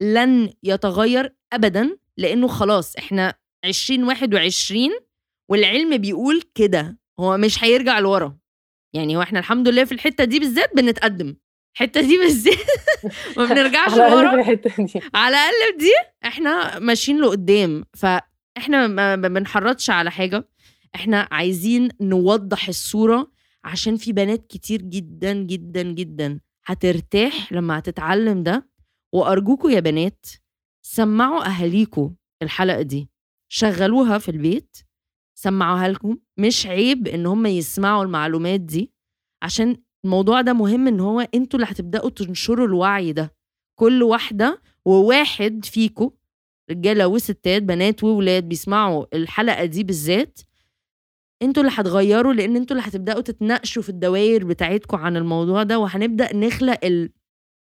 [0.02, 3.34] لن يتغير ابدا لأنه خلاص إحنا
[3.66, 4.90] 2021
[5.50, 7.00] والعلم بيقول كده.
[7.20, 8.38] هو مش هيرجع لورا.
[8.94, 11.36] يعني هو إحنا الحمد لله في الحتة دي بالذات بنتقدم.
[11.76, 12.56] الحتة دي بالذات
[13.38, 14.02] ما بنرجعش دي.
[15.14, 15.92] على الأقل دي
[16.26, 17.84] إحنا ماشيين لقدام.
[17.98, 20.50] فإحنا ما ما بنحرضش على حاجة.
[20.96, 23.32] إحنا عايزين نوضح الصورة
[23.64, 26.40] عشان في بنات كتير جدا جدا جدا.
[26.66, 28.70] هترتاح لما هتتعلم ده.
[29.14, 30.26] وأرجوكوا يا بنات
[30.82, 32.10] سمعوا أهاليكوا
[32.42, 33.10] الحلقة دي.
[33.52, 34.78] شغلوها في البيت.
[35.42, 36.18] سمعوها لكم.
[36.38, 38.92] مش عيب إن هم يسمعوا المعلومات دي.
[39.44, 43.34] عشان الموضوع ده مهم إن هو أنتوا اللي هتبدأوا تنشروا الوعي ده.
[43.80, 46.14] كل واحدة وواحد فيكو
[46.72, 50.40] رجالة وستات بنات وولاد بيسمعوا الحلقة دي بالذات
[51.42, 55.80] أنتوا اللي هتغيروا لأن أنتوا اللي هتبدأوا تتناقشوا في الدوائر بتاعتكم عن الموضوع ده.
[55.80, 56.80] وهنبدأ نخلق.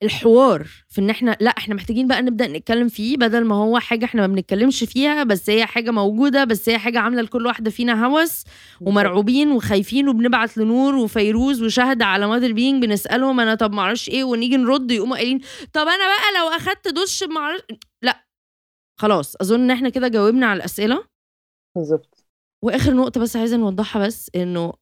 [0.03, 4.05] الحوار في إن إحنا لا إحنا محتاجين بقى نبدأ نتكلم فيه بدل ما هو حاجة
[4.05, 8.07] إحنا ما بنتكلمش فيها بس هي حاجة موجودة بس هي حاجة عاملة لكل واحدة فينا
[8.07, 8.45] هوس
[8.81, 14.57] ومرعوبين وخايفين وبنبعت لنور وفيروز وشهد على مادر بينج بنسألهم أنا طب معرفش إيه ونيجي
[14.57, 15.39] نرد يقوموا قايلين
[15.73, 17.63] طب أنا بقى لو أخدت دش معرفش
[18.03, 18.25] لا.
[19.01, 21.05] خلاص أظن ان إحنا كده جاوبنا على الأسئلة.
[21.77, 22.27] بالظبط.
[22.65, 24.73] وآخر نقطة بس عايزة نوضحها بس إنه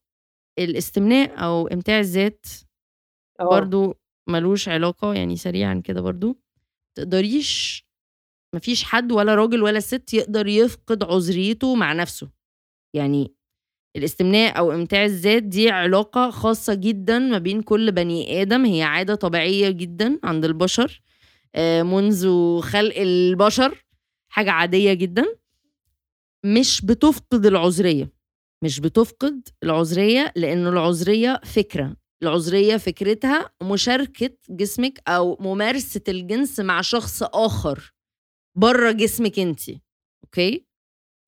[0.58, 2.46] الاستمناء أو إمتاع الذات
[3.40, 3.48] آه.
[3.50, 3.94] برضو
[4.30, 6.36] ملوش علاقة يعني سريعا كده برضو.
[6.98, 7.84] تقدريش
[8.54, 12.30] مفيش حد ولا راجل ولا ست يقدر يفقد عذريته مع نفسه.
[12.94, 13.34] يعني
[13.96, 19.14] الاستمناء أو إمتاع الذات دي علاقة خاصة جدا ما بين كل بني آدم هي عادة
[19.14, 21.02] طبيعية جدا عند البشر
[21.54, 22.26] آه، منذ
[22.60, 23.84] خلق البشر
[24.32, 25.24] حاجة عادية جدا.
[26.44, 28.12] مش بتفقد العذرية
[28.64, 31.96] مش بتفقد العذرية لأنه العذرية فكرة.
[32.22, 37.92] العذرية فكرتها مشاركة جسمك أو ممارسة الجنس مع شخص آخر
[38.56, 39.60] بره جسمك انت.
[40.24, 40.66] Okay؟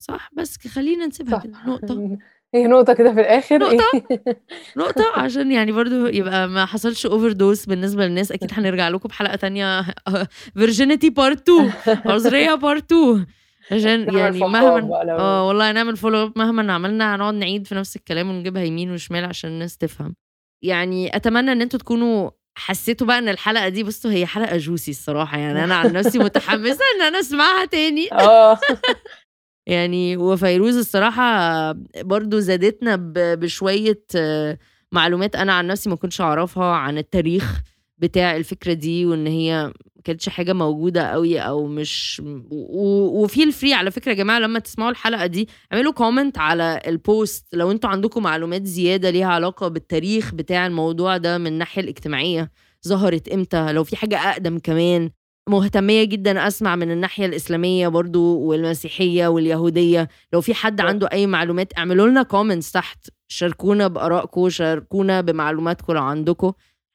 [0.02, 1.58] صح؟ بس خلينا نسيبها كده.
[1.66, 2.18] نقطة.
[2.54, 3.58] هي نقطة كده في الآخر.
[3.58, 3.84] نقطة.
[4.10, 4.42] إيه؟
[4.76, 8.32] نقطة عشان يعني برضو يبقى ما حصلش overdose بالنسبة للناس.
[8.32, 9.84] أكيد هنرجع لكم بحلقة تانية.
[10.54, 11.72] Virginity part 2
[12.06, 13.26] عذرية part 2
[13.70, 17.14] عشان يعني مهما آه والله نعمل follow up مهما عملنا.
[17.14, 20.14] هنقعد نعيد في نفس الكلام ونجيبها يمين وشمال عشان الناس تفهم.
[20.62, 25.38] يعني أتمنى إن أنتوا تكونوا حسيتوا بقى إن الحلقة دي بصوا هي حلقة juicy الصراحة.
[25.38, 28.08] يعني أنا عن نفسي متحمسة إن أنا أسمعها تاني.
[28.20, 28.58] آه.
[29.66, 31.22] يعني وفيروز الصراحة
[31.96, 34.58] برضو زادتنا ب- بشوية آه،
[34.92, 37.60] معلومات أنا عن نفسي ما كنتش أعرفها عن التاريخ.
[38.02, 39.72] بتاع الفكرة دي وإن هي
[40.04, 44.90] كانتش حاجة موجودة قوي أو مش و- وفي الفري على فكرة يا جماعة لما تسمعوا
[44.90, 50.34] الحلقة دي اعملوا comment على ال post لو أنتوا عندكم معلومات زيادة ليها علاقة بالتاريخ
[50.34, 52.50] بتاع الموضوع ده من الناحية الاجتماعية
[52.88, 55.10] ظهرت إمتى؟ لو في حاجة أقدم كمان.
[55.48, 60.08] مهتمية جدا أسمع من الناحية الإسلامية برضو والمسيحية واليهودية.
[60.32, 60.80] لو في حد.
[60.80, 63.06] عنده أي معلومات اعملوا لنا comments تحت.
[63.28, 66.52] شاركونا بآرائكم شاركونا بمعلوماتكم لو عندكم.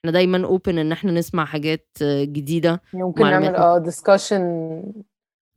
[0.07, 4.41] إحنا دايما open إن إحنا نسمع حاجات جديدة ممكن نعمل آه discussion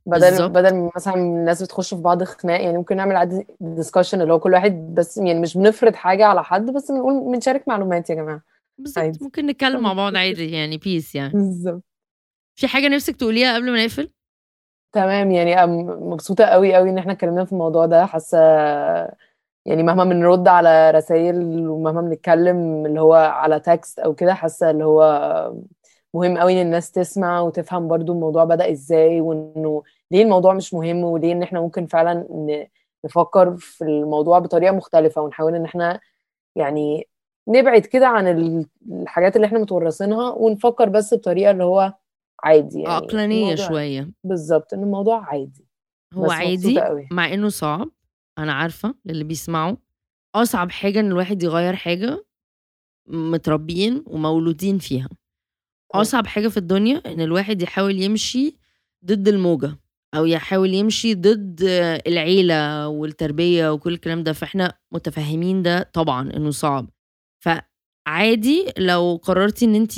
[0.06, 0.50] بدل بالظبط.
[0.50, 4.52] بدل مثلا الناس بتخش في بعض خناق يعني ممكن نعمل عادي discussion اللي هو كل
[4.52, 8.42] واحد بس يعني مش بنفرض حاجة على حد بس بنقول بنشارك معلومات يا جماعة.
[8.78, 9.22] بالظبط.
[9.22, 11.32] ممكن نتكلم مع بعض عادي يعني peace يعني.
[11.32, 11.82] بالظبط.
[12.56, 14.10] في حاجة نفسك تقوليها قبل ما نقفل؟
[14.92, 15.30] تمام.
[15.30, 18.06] يعني مبسوطة قوي قوي إن إحنا اتكلمنا في الموضوع ده.
[18.06, 18.38] حاسة
[19.66, 24.84] يعني مهما بنرد على رسائل ومهما بنتكلم اللي هو على تكست أو كده حاسة اللي
[24.84, 25.02] هو
[26.14, 31.04] مهم قوي إن الناس تسمع وتفهم برضو الموضوع بدأ إزاي وإنه ليه الموضوع مش مهم
[31.04, 32.26] وليه إن إحنا ممكن فعلا
[33.04, 36.00] نفكر في الموضوع بطريقة مختلفة ونحاول إن إحنا
[36.56, 37.08] يعني
[37.48, 41.92] نبعد كده عن ال- الحاجات اللي إحنا متورثينها ونفكر بس بطريقة اللي هو
[42.44, 44.10] عادي يعني عقلانية شوية.
[44.24, 45.64] بالظبط إن الموضوع عادي.
[46.14, 46.74] هو عادي
[47.10, 47.88] مع إنه صعب
[48.38, 49.76] أنا عارفة للي بيسمعوا
[50.34, 52.24] أصعب حاجة إن الواحد يغير حاجة
[53.08, 55.08] متربيين ومولودين فيها.
[55.94, 58.56] أصعب حاجة في الدنيا إن الواحد يحاول يمشي
[59.04, 59.78] ضد الموجة
[60.14, 61.58] أو يحاول يمشي ضد
[62.06, 66.90] العيلة والتربية وكل الكلام ده فإحنا متفهمين ده طبعا إنه صعب.
[67.44, 69.92] فعادي لو قررتي إن انت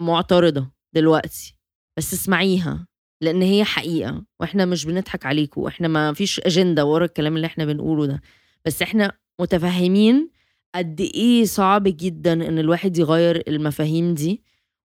[0.00, 1.56] معترضة دلوقتي
[1.98, 2.86] بس اسمعيها.
[3.20, 7.64] لأن هي حقيقة وإحنا مش بنضحك عليكم وإحنا ما فيش اجنده ورا الكلام اللي إحنا
[7.64, 8.20] بنقوله ده.
[8.64, 10.30] بس إحنا متفهمين
[10.74, 14.42] قد إيه صعب جدا إن الواحد يغير المفاهيم دي.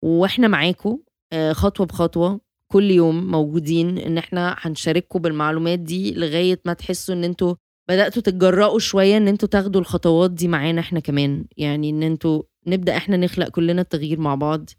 [0.02, 0.98] وإحنا معاكم
[1.32, 2.40] آه، خطوة بخطوة
[2.72, 7.54] كل يوم موجودين إن إحنا هنشارككم بالمعلومات دي لغاية ما تحسوا إن أنتوا
[7.88, 11.44] بدأتوا تتجرأوا شوية إن أنتوا تاخدوا الخطوات دي معانا إحنا كمان.
[11.56, 14.70] يعني إن أنتوا نبدأ إحنا نخلق كلنا التغيير مع بعض.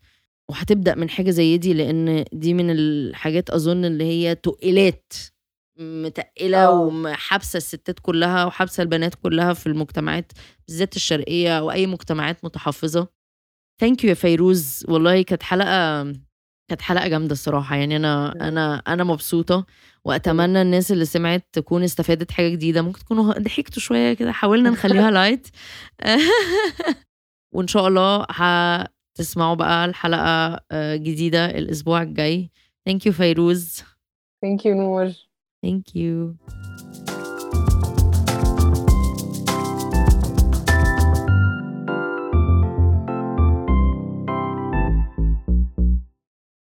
[0.51, 5.13] وهتبدأ من حاجة زي دي لأن دي من الحاجات أظن اللي هي تقيلة
[5.79, 10.31] متقلة وحابسة الستات كلها وحابسة البنات كلها في المجتمعات
[10.67, 13.07] بالذات الشرقية أو أي مجتمعات متحفظة.
[13.81, 14.85] Thank you يا فيروز.
[14.89, 16.03] والله كانت حلقة
[16.69, 17.75] كانت حلقة جامدة الصراحة.
[17.75, 19.65] يعني أنا أنا أنا مبسوطة
[20.05, 22.81] وأتمنى الناس اللي سمعت تكون استفادت حاجة جديدة.
[22.81, 25.47] ممكن تكونوا ضحكتوا شوية كده حاولنا نخليها light
[27.55, 28.25] وإن شاء الله
[29.17, 32.49] هتسمعوا بقى الحلقة آه، جديدة الأسبوع الجاي.
[32.85, 33.83] Thank you فيروز.
[34.41, 35.11] Thank you نور.
[35.61, 36.35] Thank you